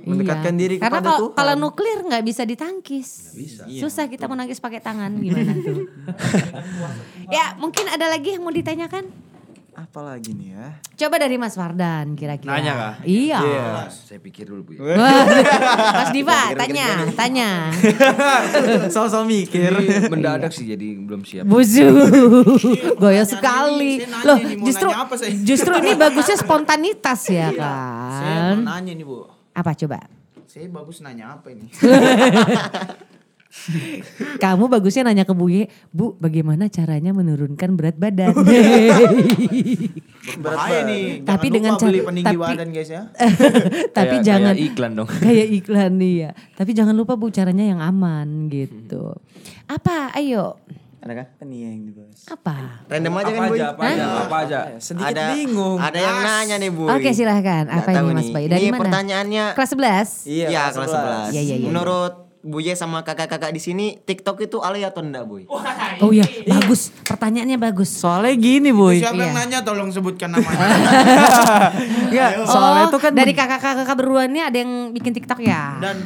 Mendekatkan 0.01 0.53
Iya. 0.57 0.61
diri 0.65 0.75
Karena 0.81 0.97
kepada 0.97 1.07
kalau, 1.07 1.19
Tuhan. 1.21 1.35
kalau 1.37 1.53
nuklir 1.61 1.99
nggak 2.01 2.23
bisa 2.25 2.41
ditangkis, 2.41 3.37
susah 3.77 4.09
kita 4.09 4.25
menangkis 4.25 4.57
pakai 4.57 4.81
tangan 4.81 5.13
gimana 5.13 5.53
tuh? 5.53 5.85
ya 7.37 7.53
mungkin 7.61 7.85
ada 7.85 8.09
lagi 8.09 8.33
yang 8.33 8.41
mau 8.41 8.49
ditanyakan? 8.49 9.05
Apalagi 9.73 10.31
nih 10.31 10.53
ya? 10.53 10.67
Coba 10.95 11.17
dari 11.17 11.33
Mas 11.35 11.53
Fardan 11.53 12.13
kira-kira. 12.13 12.53
Nanya 12.53 12.73
kah? 12.73 12.93
Iya. 13.01 13.41
Saya 13.89 14.21
pikir 14.21 14.45
dulu 14.45 14.61
Bu. 14.63 14.71
ya. 14.77 14.93
Mas 15.97 16.09
Diva, 16.09 16.53
tanya, 16.53 17.09
tanya. 17.11 17.49
Sama-sama 18.93 19.25
mikir. 19.25 19.73
Jadi 19.73 20.07
mendadak 20.07 20.53
sih 20.53 20.69
jadi 20.69 20.93
belum 20.95 21.25
siap. 21.25 21.49
Buzu, 21.49 21.89
goya 22.95 23.25
sekali. 23.25 23.97
Saya 23.99 24.13
nanya 24.13 24.27
Loh, 24.29 24.37
nih, 24.37 24.57
justru 24.61 24.87
nanya 24.87 25.01
apa 25.01 25.13
saya? 25.17 25.31
justru 25.35 25.73
ini 25.75 25.91
bagusnya 25.95 26.37
spontanitas 26.37 27.19
ya 27.27 27.49
Saya 27.49 27.57
kan. 27.57 28.55
mau 28.61 28.77
nanya 28.77 28.93
nih 28.93 29.05
Bu. 29.05 29.25
Apa 29.51 29.73
coba? 29.73 30.05
Saya 30.45 30.69
bagus 30.69 31.01
nanya 31.01 31.33
apa 31.33 31.49
ini? 31.49 31.65
Kamu 34.35 34.65
bagusnya 34.65 35.05
nanya 35.05 35.23
ke 35.23 35.31
Bu 35.31 35.45
Ye, 35.45 35.65
Bu, 35.87 36.17
bagaimana 36.17 36.67
caranya 36.67 37.11
menurunkan 37.11 37.77
berat 37.77 37.95
badan? 37.95 38.33
Bahaya 40.39 40.81
nih. 40.83 41.21
Jangan 41.21 41.27
Tapi 41.27 41.47
dengan 41.47 41.73
beli 41.75 41.81
cara- 41.93 42.07
peninggi 42.09 42.27
tapi- 42.27 42.41
badan 42.49 42.69
guys 42.69 42.89
ya. 42.89 43.01
Tapi 43.97 44.15
Kayak- 44.15 44.25
jangan 44.25 44.53
kayak 44.53 44.67
iklan 44.67 44.91
dong. 44.93 45.09
Kayak 45.21 45.47
iklan 45.53 45.91
nih 45.95 46.13
ya. 46.19 46.31
Tapi 46.53 46.71
jangan 46.71 46.95
lupa 46.95 47.13
Bu 47.13 47.29
caranya 47.29 47.65
yang 47.67 47.79
aman 47.79 48.49
gitu. 48.49 49.13
Apa? 49.65 50.11
Ayo. 50.13 50.57
Adakah? 50.97 51.27
Kan 51.35 51.51
iya 51.51 51.67
yang 51.67 51.83
dibahas. 51.85 52.19
Apa? 52.25 52.87
Random 52.87 53.11
aja 53.13 53.27
kan 53.27 53.35
Apa 53.37 53.51
Boy? 53.51 53.57
aja, 53.59 53.67
apa 53.69 53.83
aja, 53.85 54.05
apa 54.23 54.37
aja. 54.39 54.59
Sedikit 54.79 55.11
ada, 55.11 55.35
bingung. 55.35 55.75
Ada 55.75 55.99
yang 55.99 56.17
nanya 56.17 56.55
nih 56.57 56.71
Bu. 56.71 56.87
Oke, 56.87 57.09
silahkan. 57.11 57.67
Apa 57.67 57.89
ini 57.91 58.11
Mas 58.13 58.29
Bayu? 58.31 58.47
Dari 58.47 58.63
ini 58.63 58.71
mana? 58.71 58.81
pertanyaannya 58.81 59.45
Kelas 59.51 59.69
11? 59.69 60.23
Iya, 60.25 60.47
Iya, 60.47 60.61
kelas 60.65 60.75
kelas 60.79 60.89
11. 60.89 61.03
11. 61.27 61.35
Iya, 61.35 61.41
iya, 61.43 61.55
iya. 61.59 61.67
Menurut 61.67 62.13
Buye 62.43 62.75
sama 62.75 63.07
kakak-kakak 63.07 63.55
di 63.55 63.61
sini 63.63 63.85
TikTok 64.03 64.43
itu 64.43 64.59
alay 64.59 64.83
atau 64.83 64.99
enggak, 64.99 65.23
Boy? 65.23 65.47
Oh 66.03 66.11
iya, 66.11 66.27
bagus. 66.43 66.91
Pertanyaannya 67.07 67.55
bagus. 67.55 67.87
Soalnya 67.87 68.35
gini 68.35 68.75
boy. 68.75 68.99
Siapa 68.99 69.15
yang 69.15 69.31
Iya. 69.31 69.39
nanya 69.47 69.59
tolong 69.63 69.87
sebutkan 69.87 70.27
namanya. 70.35 70.75
Enggak, 72.11 72.31
soalnya 72.43 72.83
oh, 72.83 72.89
itu 72.91 72.97
kan 72.99 73.11
dari 73.15 73.31
kakak-kakak 73.31 73.95
berdua 73.95 74.27
ini 74.27 74.43
ada 74.43 74.59
yang 74.59 74.91
bikin 74.91 75.15
TikTok 75.15 75.39
ya? 75.39 75.79
Dan 75.79 76.03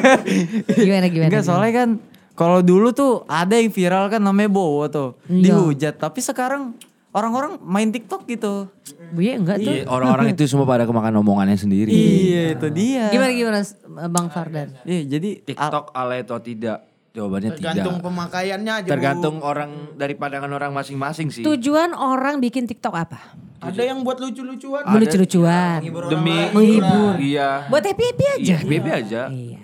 gimana 0.80 1.06
gimana? 1.12 1.28
Enggak, 1.28 1.44
gimana? 1.44 1.44
soalnya 1.44 1.72
kan 1.84 1.88
kalau 2.32 2.64
dulu 2.64 2.96
tuh 2.96 3.28
ada 3.28 3.52
yang 3.52 3.68
viral 3.68 4.08
kan 4.08 4.24
namanya 4.24 4.48
Bowo 4.48 4.88
tuh. 4.88 5.20
Iya. 5.28 5.52
Dihujat, 5.52 6.00
tapi 6.00 6.24
sekarang 6.24 6.72
orang-orang 7.12 7.60
main 7.60 7.92
TikTok 7.92 8.24
gitu. 8.24 8.72
Bu 9.12 9.20
Ye 9.20 9.36
enggak 9.36 9.60
tuh. 9.60 9.72
Iya, 9.72 9.84
orang-orang 9.86 10.32
itu 10.32 10.48
semua 10.48 10.64
pada 10.64 10.88
kemakan 10.88 11.20
omongannya 11.20 11.60
sendiri. 11.60 11.92
Iya, 11.92 12.56
itu 12.56 12.68
dia. 12.72 13.12
Gimana 13.12 13.32
gimana 13.36 13.60
Bang 14.08 14.32
Fardan? 14.32 14.72
Iya, 14.88 15.20
jadi 15.20 15.30
TikTok 15.44 15.92
alay 15.92 16.24
atau 16.24 16.40
tidak? 16.40 16.88
Jawabannya 17.12 17.60
Tergantung 17.60 18.00
tidak. 18.00 18.06
pemakaiannya 18.08 18.72
aja 18.72 18.88
Bu. 18.88 18.92
Tergantung 18.96 19.36
orang 19.44 19.70
dari 20.00 20.16
pandangan 20.16 20.48
orang 20.48 20.72
masing-masing 20.72 21.28
sih. 21.28 21.44
Tujuan 21.44 21.92
orang 21.92 22.40
bikin 22.40 22.64
TikTok 22.64 22.96
apa? 22.96 23.20
Ada 23.60 23.92
yang 23.92 24.00
buat 24.00 24.16
lucu-lucuan. 24.16 24.80
Lucu-lucuan. 24.96 25.84
Demi 26.08 26.36
Menghibur. 26.56 27.20
Iya. 27.20 27.68
Buat 27.68 27.84
happy-happy 27.84 28.24
aja. 28.40 28.56
Iya, 28.56 28.56
happy 28.64 28.90
aja. 28.90 29.22
Iya. 29.28 29.60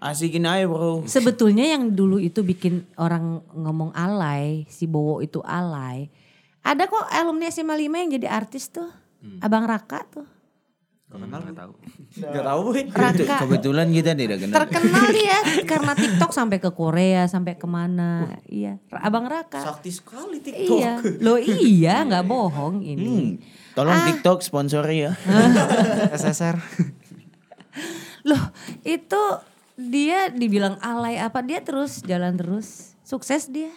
Asikin 0.00 0.48
aja 0.48 0.64
bro. 0.64 1.04
Sebetulnya 1.04 1.76
yang 1.76 1.92
dulu 1.92 2.16
itu 2.16 2.40
bikin 2.40 2.88
orang 2.96 3.44
ngomong 3.52 3.92
alay, 3.92 4.64
si 4.72 4.88
Bowo 4.88 5.20
itu 5.20 5.44
alay. 5.44 6.08
Ada 6.60 6.86
kok 6.86 7.04
alumni 7.08 7.48
SMA 7.48 7.72
5 7.72 7.88
yang 7.96 8.10
jadi 8.14 8.26
artis 8.28 8.68
tuh. 8.68 8.88
Abang 9.40 9.64
Raka 9.64 10.04
tuh. 10.06 10.26
Nggak 11.10 11.58
tahu. 11.58 11.72
Enggak 12.22 12.44
tahu 12.46 12.60
boy. 12.62 12.82
Raka. 12.86 13.36
Kebetulan 13.42 13.86
kita 13.90 14.14
tidak 14.14 14.38
kenal. 14.38 14.56
Terkenal 14.62 15.04
dia 15.18 15.38
karena 15.66 15.92
TikTok 15.98 16.30
sampai 16.30 16.58
ke 16.62 16.70
Korea, 16.70 17.26
sampai 17.26 17.58
ke 17.58 17.66
mana. 17.66 18.38
Iya, 18.46 18.78
Abang 18.94 19.26
Raka. 19.26 19.58
Sakti 19.58 19.90
sekali 19.90 20.38
TikTok. 20.38 20.78
Iya, 20.78 20.92
lo 21.18 21.34
iya 21.36 22.06
nggak 22.06 22.24
bohong 22.24 22.86
ini. 22.86 23.42
Tolong 23.74 23.90
Ah. 23.90 24.06
TikTok 24.06 24.38
sponsori 24.40 25.10
ya. 25.10 25.12
SSR. 26.14 26.56
Loh, 28.22 28.42
itu 28.84 29.22
dia 29.74 30.28
dibilang 30.28 30.76
alay 30.78 31.16
apa 31.16 31.40
dia 31.40 31.64
terus 31.64 32.04
jalan 32.04 32.36
terus, 32.38 32.94
sukses 33.02 33.50
dia. 33.50 33.72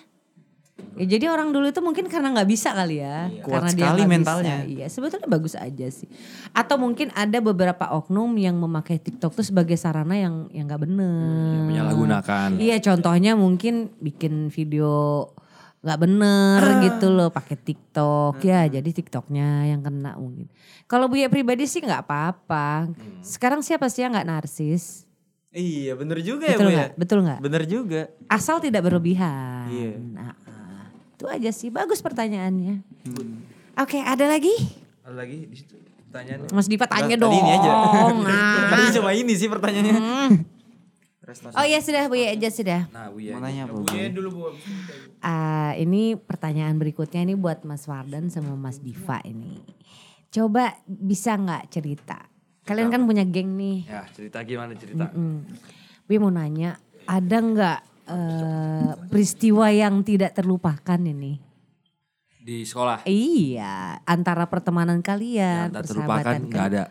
Ya, 0.94 1.06
jadi 1.06 1.26
orang 1.30 1.54
dulu 1.54 1.70
itu 1.70 1.82
mungkin 1.82 2.06
karena 2.06 2.34
nggak 2.34 2.50
bisa 2.50 2.70
kali 2.74 3.02
ya, 3.02 3.30
Kuat 3.42 3.66
karena 3.66 3.70
dia 3.70 3.78
sekali 3.82 4.00
nggak 4.00 4.14
mentalnya. 4.14 4.58
Bisa. 4.62 4.70
Iya, 4.74 4.86
sebetulnya 4.90 5.26
bagus 5.26 5.54
aja 5.54 5.88
sih. 5.90 6.10
Atau 6.50 6.78
mungkin 6.78 7.10
ada 7.14 7.38
beberapa 7.40 7.94
oknum 7.94 8.30
yang 8.38 8.58
memakai 8.58 8.98
TikTok 8.98 9.34
tuh 9.34 9.46
sebagai 9.46 9.74
sarana 9.74 10.14
yang 10.14 10.50
yang 10.50 10.66
nggak 10.66 10.82
bener. 10.82 11.66
Menyalahgunakan. 11.66 12.58
Iya, 12.58 12.78
contohnya 12.80 13.34
mungkin 13.34 13.94
bikin 14.02 14.50
video 14.50 15.30
nggak 15.84 16.00
bener 16.00 16.62
gitu 16.80 17.12
loh 17.12 17.28
pakai 17.28 17.60
TikTok 17.60 18.40
ya 18.40 18.72
jadi 18.72 18.88
TikToknya 18.88 19.68
yang 19.68 19.84
kena 19.84 20.16
mungkin 20.16 20.48
kalau 20.88 21.12
Buya 21.12 21.28
pribadi 21.28 21.68
sih 21.68 21.84
nggak 21.84 22.08
apa-apa 22.08 22.88
sekarang 23.20 23.60
siapa 23.60 23.92
sih 23.92 24.08
yang 24.08 24.16
nggak 24.16 24.32
narsis 24.32 25.04
Iya, 25.52 25.94
bener 25.94 26.24
juga 26.24 26.48
ya 26.48 26.56
betul 26.56 26.66
Bu 26.66 26.72
ya. 26.72 26.88
betul 26.96 27.20
nggak 27.22 27.40
Bener 27.44 27.64
juga. 27.68 28.02
asal 28.26 28.58
tidak 28.58 28.88
berlebihan 28.88 29.68
Iya. 29.70 29.92
nah, 30.00 30.32
ah. 30.32 30.36
Itu 31.24 31.32
aja 31.32 31.56
sih 31.56 31.72
bagus 31.72 32.04
pertanyaannya 32.04 32.84
oke 33.80 33.96
ada 33.96 34.28
lagi 34.28 34.52
Ada 35.08 35.24
lagi 35.24 35.48
di 35.48 35.56
situ 35.56 35.80
pertanyaannya. 36.12 36.52
Mas 36.52 36.68
Diva 36.68 36.84
tanya 36.84 37.16
Tadi 37.16 37.24
dong 37.24 37.32
ini 37.32 37.52
aja. 37.56 37.72
Nah. 38.28 38.68
Tadi 38.70 38.86
cuma 39.00 39.12
ini 39.16 39.34
sih 39.40 39.48
pertanyaannya. 39.48 39.96
oh 41.56 41.66
iya 41.66 41.80
sudah 41.80 42.12
Buya 42.12 42.36
aja 42.36 42.52
sudah 42.52 42.92
Nah, 42.92 43.08
nanya 43.40 43.66
apa? 43.68 43.72
Bu? 43.72 43.88
Iya 43.88 44.12
dulu 44.12 44.30
bu. 44.30 44.42
Ah, 45.20 45.72
ini 45.80 46.20
pertanyaan 46.20 46.76
berikutnya 46.76 47.24
ini 47.24 47.40
buat 47.40 47.64
Mas 47.64 47.88
Wardan 47.88 48.28
sama 48.28 48.60
Mas 48.60 48.84
Diva 48.84 49.24
ini. 49.24 49.64
Coba 50.28 50.76
bisa 50.86 51.40
nggak 51.40 51.72
cerita? 51.72 52.20
Kalian 52.68 52.92
kan 52.92 53.08
punya 53.08 53.24
geng 53.24 53.56
nih. 53.56 53.88
Ya, 53.88 54.04
cerita 54.12 54.44
gimana 54.44 54.76
cerita? 54.76 55.08
Hmm. 55.12 55.48
Gue 56.04 56.20
mau 56.20 56.32
nanya, 56.32 56.80
ada 57.08 57.38
nggak 57.40 57.80
eh, 58.06 58.92
peristiwa 59.08 59.68
yang 59.68 60.02
tidak 60.02 60.34
terlupakan 60.34 61.00
ini? 61.00 61.40
Di 62.38 62.68
sekolah. 62.68 63.08
Iya, 63.08 64.04
antara 64.04 64.44
pertemanan 64.46 65.00
kalian, 65.00 65.72
Yang 65.72 65.74
tak 65.74 65.84
terlupakan 65.88 66.20
persahabatan 66.20 66.52
nggak 66.52 66.66
ada. 66.68 66.84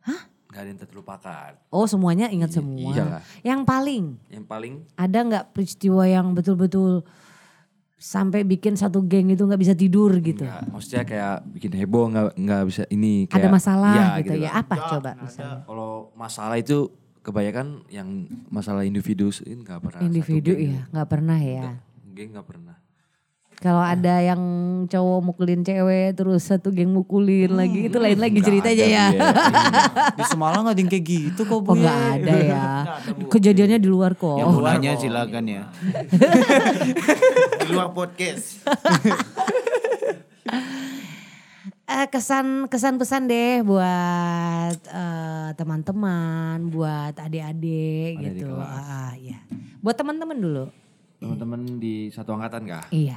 Hah? 0.00 0.20
Nggak 0.48 0.60
ada 0.60 0.68
yang 0.68 0.80
terlupakan. 0.80 1.50
Oh 1.68 1.84
semuanya 1.84 2.26
ingat 2.28 2.56
semua. 2.56 2.96
iyalah. 2.96 3.20
Yang 3.44 3.60
paling 3.62 4.04
Yang 4.32 4.44
paling 4.48 4.74
ada 4.96 5.18
nggak 5.20 5.44
peristiwa 5.52 6.08
yang 6.08 6.32
betul-betul 6.32 7.04
sampai 7.98 8.46
bikin 8.46 8.78
satu 8.78 9.02
geng 9.02 9.28
itu 9.28 9.42
nggak 9.42 9.58
bisa 9.58 9.74
tidur 9.74 10.14
gitu? 10.22 10.46
nggak, 10.46 10.70
maksudnya 10.70 11.02
kayak 11.02 11.36
bikin 11.50 11.72
heboh 11.74 12.06
nggak 12.06 12.26
nggak 12.38 12.62
bisa 12.64 12.82
ini 12.88 13.26
ada 13.26 13.42
kayak 13.42 13.50
masalah 13.50 13.90
Iya, 13.92 14.06
gitu, 14.22 14.32
ya 14.38 14.42
lah. 14.46 14.52
apa 14.62 14.74
coba 14.86 15.10
misalnya 15.18 15.56
Kalau 15.66 15.90
masalah 16.14 16.56
itu 16.56 16.78
kebanyakan 17.28 17.84
yang 17.88 18.08
masalah 18.48 18.82
individu 18.82 19.28
ini 19.44 19.60
nggak 19.60 19.78
pernah. 19.78 20.00
individu 20.00 20.50
geng. 20.52 20.72
ya 20.72 20.80
nggak 20.88 21.08
pernah 21.08 21.38
ya 21.38 21.62
Geng 22.08 22.30
nggak 22.32 22.48
pernah. 22.48 22.74
kalau 23.58 23.82
ada 23.82 24.22
yang 24.22 24.40
cowok 24.86 25.18
mukulin 25.20 25.60
cewek 25.60 26.14
terus 26.14 26.46
satu 26.46 26.70
geng 26.70 26.88
mukulin 26.88 27.52
lagi 27.52 27.86
itu 27.86 27.98
lain 27.98 28.16
lagi 28.16 28.38
ceritanya 28.38 28.86
ya 28.86 29.06
Di 30.14 30.22
Semalang 30.24 30.62
gak 30.62 30.72
ada 30.72 30.80
yang 30.80 30.88
kayak 30.88 31.04
gitu 31.04 31.40
kok 31.42 31.52
oh 31.52 31.60
Bu. 31.60 31.74
nggak 31.74 31.98
ada 32.16 32.32
ya 32.38 32.64
kejadiannya 33.34 33.76
di 33.76 33.86
luar 33.86 34.14
kok 34.14 34.38
Yang 34.38 34.48
mau 34.48 34.62
nanya 34.62 34.90
silakan 34.94 35.44
ya. 35.44 35.62
Di 37.60 37.66
luar 37.68 37.90
podcast. 37.90 38.62
Eh, 41.88 42.04
kesan 42.12 42.68
kesan 42.68 43.00
pesan 43.00 43.32
deh 43.32 43.64
buat 43.64 44.76
eh, 44.92 45.48
teman-teman 45.56 46.68
buat 46.68 47.16
adik-adik 47.16 48.20
Adik 48.20 48.28
di 48.36 48.44
gitu 48.44 48.60
ah 48.60 49.16
ya 49.16 49.40
buat 49.80 49.96
teman-teman 49.96 50.36
dulu. 50.36 50.64
Teman-teman 51.16 51.80
di 51.80 52.12
satu 52.12 52.36
angkatan 52.36 52.68
kah? 52.68 52.84
iya 52.92 53.16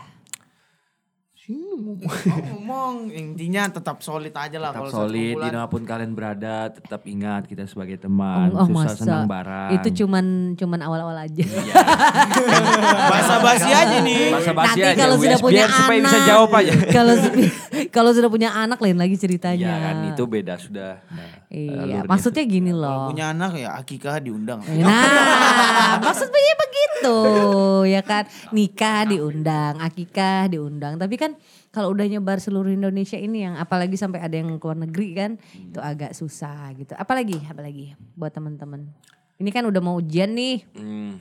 ngomong 1.49 3.09
intinya 3.09 3.65
tetap 3.65 4.05
solid 4.05 4.29
aja 4.29 4.61
lah 4.61 4.77
Tetap 4.77 4.93
solid 4.93 5.33
di 5.33 5.49
mana 5.49 5.65
pun 5.65 5.81
kalian 5.81 6.13
berada, 6.13 6.69
tetap 6.69 7.01
ingat 7.09 7.49
kita 7.49 7.65
sebagai 7.65 7.97
teman, 7.97 8.53
Oh, 8.53 8.61
oh, 8.61 8.67
susah 8.69 8.85
masa 8.85 8.97
senang 9.01 9.25
barang. 9.25 9.69
itu 9.73 10.05
cuman 10.05 10.53
cuman 10.53 10.79
awal-awal 10.85 11.17
aja. 11.17 11.41
Bahasa 13.11 13.35
basi 13.41 13.69
aja 13.73 13.97
nih. 14.05 14.29
Basi 14.29 14.49
Nanti 14.53 14.81
aja, 14.85 14.93
kalau 14.93 15.15
sudah 15.17 15.39
punya 15.41 15.65
biar 15.65 15.69
supaya 15.73 15.97
anak, 15.97 16.05
bisa 16.05 16.19
jawab 16.29 16.49
aja. 16.53 16.71
kalau 16.97 17.15
kalau 17.89 18.11
sudah 18.13 18.29
punya 18.29 18.49
anak 18.53 18.77
lain 18.77 18.97
lagi 19.01 19.15
ceritanya. 19.17 19.65
Iya 19.65 19.75
kan 19.81 19.95
itu 20.13 20.23
beda 20.29 20.53
sudah. 20.61 20.91
Nah, 21.09 21.41
Iya, 21.51 22.05
maksudnya 22.05 22.43
gini 22.45 22.71
loh. 22.71 23.09
Punya 23.09 23.33
anak 23.33 23.57
ya 23.57 23.75
akikah 23.75 24.21
diundang. 24.21 24.61
Nah, 24.61 25.97
maksudnya 25.99 26.53
begitu, 26.81 27.17
ya 27.87 28.01
kan? 28.01 28.23
Nikah 28.49 29.05
diundang, 29.05 29.73
akikah 29.77 30.49
diundang. 30.49 30.97
Tapi 30.97 31.15
kan 31.15 31.31
kalau 31.69 31.91
udah 31.91 32.03
nyebar 32.03 32.37
seluruh 32.37 32.69
Indonesia 32.69 33.15
ini 33.15 33.45
yang 33.45 33.55
apalagi 33.55 33.95
sampai 33.95 34.19
ada 34.19 34.33
yang 34.33 34.57
keluar 34.57 34.75
negeri 34.75 35.09
kan, 35.13 35.31
itu 35.53 35.77
agak 35.77 36.11
susah 36.11 36.73
gitu. 36.75 36.93
Apalagi, 36.93 37.39
apalagi 37.45 37.93
buat 38.13 38.31
teman-teman. 38.31 38.89
Ini 39.37 39.49
kan 39.49 39.65
udah 39.65 39.81
mau 39.81 39.97
ujian 39.97 40.29
nih, 40.31 40.61
Hmm. 40.77 41.17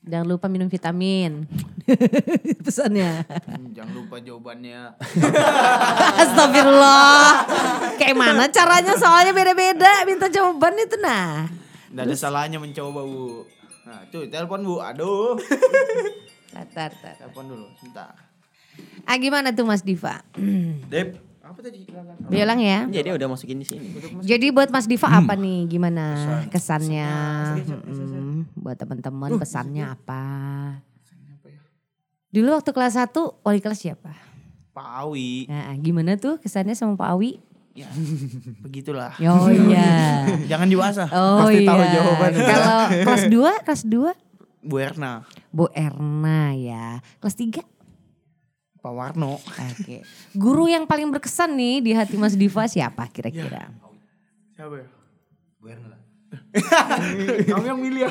jangan 0.00 0.26
lupa 0.26 0.46
minum 0.48 0.66
vitamin. 0.66 1.44
Pesannya. 2.64 3.24
Hmm, 3.48 3.72
Jangan 3.72 3.92
lupa 3.92 4.16
jawabannya. 4.20 4.92
Astagfirullah. 6.20 7.44
Kayak 7.96 8.16
mana 8.16 8.44
caranya 8.48 8.94
soalnya 8.94 9.32
beda-beda 9.32 10.04
minta 10.04 10.28
jawaban 10.28 10.76
itu 10.76 10.96
nah. 11.00 11.48
Tidak 11.88 12.04
ada 12.04 12.16
salahnya 12.16 12.60
mencoba 12.60 13.00
bu. 13.02 13.44
Nah 13.88 14.04
tuh 14.12 14.28
telepon 14.28 14.60
bu. 14.60 14.84
Aduh. 14.84 15.40
Tar, 16.76 16.92
tar. 16.92 17.14
telepon 17.16 17.48
dulu 17.48 17.66
sebentar. 17.80 18.12
Ah 19.08 19.16
gimana 19.16 19.56
tuh 19.56 19.64
Mas 19.64 19.80
Diva? 19.80 20.20
Dep, 20.92 21.16
Apa 21.40 21.64
tadi? 21.64 21.88
Bilang 22.28 22.60
ya. 22.60 22.84
Jadi 22.84 23.08
udah 23.08 23.26
masukin 23.32 23.56
di 23.56 23.66
sini. 23.66 23.88
Jadi 24.20 24.52
buat 24.52 24.68
Mas 24.68 24.84
Diva 24.84 25.08
apa 25.08 25.32
nih? 25.32 25.64
Gimana 25.64 26.04
kesannya? 26.52 27.08
Mm-mm. 27.64 28.52
Buat 28.52 28.76
teman-teman 28.76 29.40
pesannya 29.40 29.88
apa? 29.88 30.24
Dulu 32.28 32.52
waktu 32.52 32.70
kelas 32.76 33.00
1 33.00 33.16
wali 33.40 33.60
kelas 33.64 33.80
siapa? 33.80 34.12
Pak 34.76 35.08
Awi. 35.08 35.48
Nah, 35.48 35.72
gimana 35.80 36.20
tuh 36.20 36.36
kesannya 36.36 36.76
sama 36.76 36.94
Pak 36.94 37.16
Awi? 37.16 37.40
Ya 37.78 37.88
begitulah. 38.58 39.14
Oh 39.30 39.46
iya. 39.46 40.26
Jangan 40.50 40.66
dibahas 40.66 40.98
ah. 41.06 41.10
Oh 41.14 41.46
Pasti 41.46 41.62
iya. 41.62 41.68
tahu 41.70 41.82
jawabannya. 41.86 42.42
Kalau 42.42 42.78
kelas 43.06 43.24
2, 43.30 43.64
kelas 43.66 43.82
2 43.86 44.66
Bu 44.66 44.76
Erna. 44.82 45.22
Bu 45.54 45.70
Erna 45.70 46.50
ya. 46.58 46.98
Kelas 47.22 47.38
3? 47.38 47.62
Pak 48.78 48.92
Warno. 48.94 49.38
Oke. 49.38 50.02
Guru 50.34 50.66
yang 50.66 50.90
paling 50.90 51.10
berkesan 51.14 51.54
nih 51.54 51.78
di 51.82 51.90
hati 51.94 52.18
Mas 52.18 52.34
Diva 52.34 52.66
siapa 52.66 53.06
kira-kira? 53.10 53.70
Siapa 54.58 54.74
ya? 54.74 54.86
Bu 55.62 55.66
Erna 55.70 55.86
lah. 55.94 56.00
Kamu 57.54 57.64
yang 57.64 57.80
milih 57.80 58.10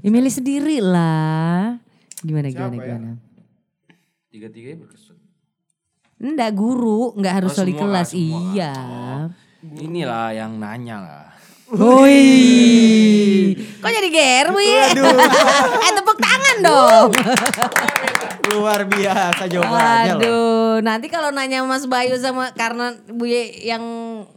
Ya 0.00 0.08
milih 0.08 0.32
sendiri 0.32 0.80
lah. 0.80 1.76
Gimana 2.24 2.48
gimana 2.48 2.72
Siapa 2.72 2.80
ya? 2.80 2.96
gimana? 2.96 3.10
Tiga-tiganya 4.32 4.76
berkesan. 4.88 5.17
Enggak 6.18 6.50
guru, 6.52 7.14
enggak 7.14 7.34
harus 7.38 7.52
Oh, 7.52 7.62
wali 7.62 7.72
semua 7.72 7.82
kelas. 7.86 8.10
lah, 8.10 8.18
iya. 8.18 8.72
Inilah 9.78 10.28
yang 10.32 10.52
nanya 10.56 10.96
lah. 10.98 11.24
Woi. 11.68 12.24
Kok 13.82 13.90
jadi 13.92 14.08
ger, 14.08 14.46
Bu? 14.48 14.58
eh 15.84 15.92
tepuk 15.92 16.18
tangan 16.18 16.56
dong. 16.58 17.10
Luar 18.48 18.82
biasa 18.82 19.44
jawabannya 19.46 20.12
loh. 20.16 20.20
Aduh, 20.24 20.74
nanti 20.80 21.06
kalau 21.06 21.28
nanya 21.28 21.60
Mas 21.62 21.84
Bayu 21.84 22.16
sama 22.16 22.50
karena 22.50 22.96
Bu 23.06 23.22
Ye 23.22 23.62
yang 23.62 23.84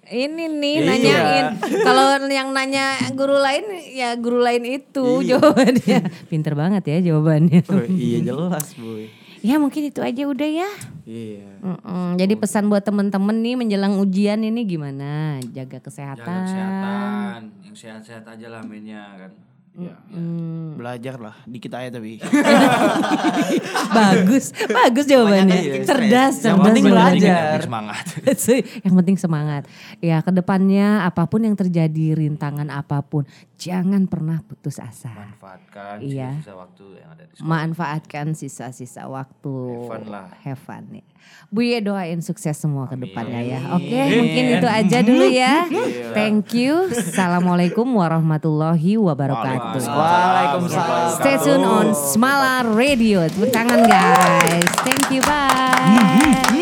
ini 0.06 0.52
nih 0.52 0.76
Iya. 0.76 0.86
nanyain. 0.86 1.46
Kalau 1.82 2.04
yang 2.28 2.52
nanya 2.52 2.86
guru 3.12 3.39
lain 3.39 3.63
ya 3.89 4.13
guru 4.15 4.38
lain 4.38 4.67
itu 4.67 5.24
jawabannya. 5.24 6.12
Pinter 6.28 6.54
banget 6.54 6.84
ya 6.86 6.98
jawabannya. 7.10 7.63
Oh, 7.65 7.88
iya 7.88 8.20
jelas 8.22 8.76
boy. 8.76 9.08
Ya 9.41 9.58
mungkin 9.58 9.89
itu 9.89 9.99
aja 10.01 10.23
udah 10.25 10.49
ya. 10.49 10.69
Iya. 11.06 11.49
Mm-mm. 11.62 12.15
Jadi 12.17 12.34
pesan 12.38 12.69
buat 12.69 12.86
temen-temen 12.86 13.38
nih 13.41 13.56
menjelang 13.58 13.97
ujian 13.97 14.39
ini 14.45 14.63
gimana? 14.63 15.41
Jaga 15.51 15.82
kesehatan. 15.82 16.21
Jaga 16.23 16.45
kesehatan, 16.45 17.41
yang 17.65 17.75
sehat-sehat 17.75 18.25
aja 18.25 18.47
lah 18.47 18.62
mainnya 18.62 19.04
kan. 19.17 19.32
Ya, 19.71 19.95
Belajar 20.75 21.15
lah. 21.15 21.36
Dikit 21.47 21.71
aja 21.71 21.89
tapi. 21.95 22.19
bagus, 23.91 24.45
bagus 24.67 25.06
jawabannya. 25.06 25.84
Cerdas, 25.84 25.86
stres. 25.86 26.36
Yang 26.41 26.58
cerdas 26.58 26.65
penting 26.65 26.86
belajar. 26.88 27.58
Semangat. 27.62 28.06
yang 28.88 28.93
penting 28.97 29.17
semangat. 29.19 29.63
Ya 29.99 30.17
ke 30.23 30.32
depannya 30.32 31.04
apa 31.04 31.27
pun 31.27 31.43
yang 31.43 31.56
terjadi 31.56 32.15
rintangan 32.15 32.71
apa 32.71 33.04
pun, 33.04 33.27
jangan 33.60 34.08
pernah 34.08 34.39
putus 34.41 34.80
asa. 34.80 35.12
Manfaatkan 35.12 36.01
Iya. 36.01 36.39
sisa 36.41 36.54
waktu 36.56 36.86
yang 36.97 37.10
ada 37.13 37.23
di 37.27 37.34
sekolah. 37.36 37.49
Manfaatkan 37.51 38.25
sisa-sisa 38.34 39.04
waktu. 39.06 39.56
Have 39.56 39.88
fun 39.88 40.04
lah. 40.10 40.27
Have 40.41 40.62
fun 40.62 40.84
ya. 40.95 41.06
Bu 41.51 41.67
Ye 41.67 41.84
doain 41.84 42.23
sukses 42.23 42.55
semua 42.55 42.88
ke 42.88 42.95
depannya 42.95 43.43
ya. 43.43 43.60
Oke 43.75 43.99
mungkin 44.15 44.43
itu 44.55 44.67
aja 44.67 44.97
dulu 45.03 45.25
ya. 45.27 45.67
Thank 46.15 46.55
you. 46.55 46.88
Assalamualaikum 46.88 47.84
warahmatullahi 47.91 48.95
wabarakatuh. 48.95 49.84
Waalaikumsalam. 49.84 51.19
Stay 51.19 51.36
tune 51.43 51.67
on 51.67 51.91
Smala 51.91 52.63
Radio. 52.71 53.27
Tepuk 53.27 53.51
tangan 53.51 53.84
guys. 53.84 54.69
Thank 54.88 55.12
you. 55.12 55.21
Bye. 55.27 56.61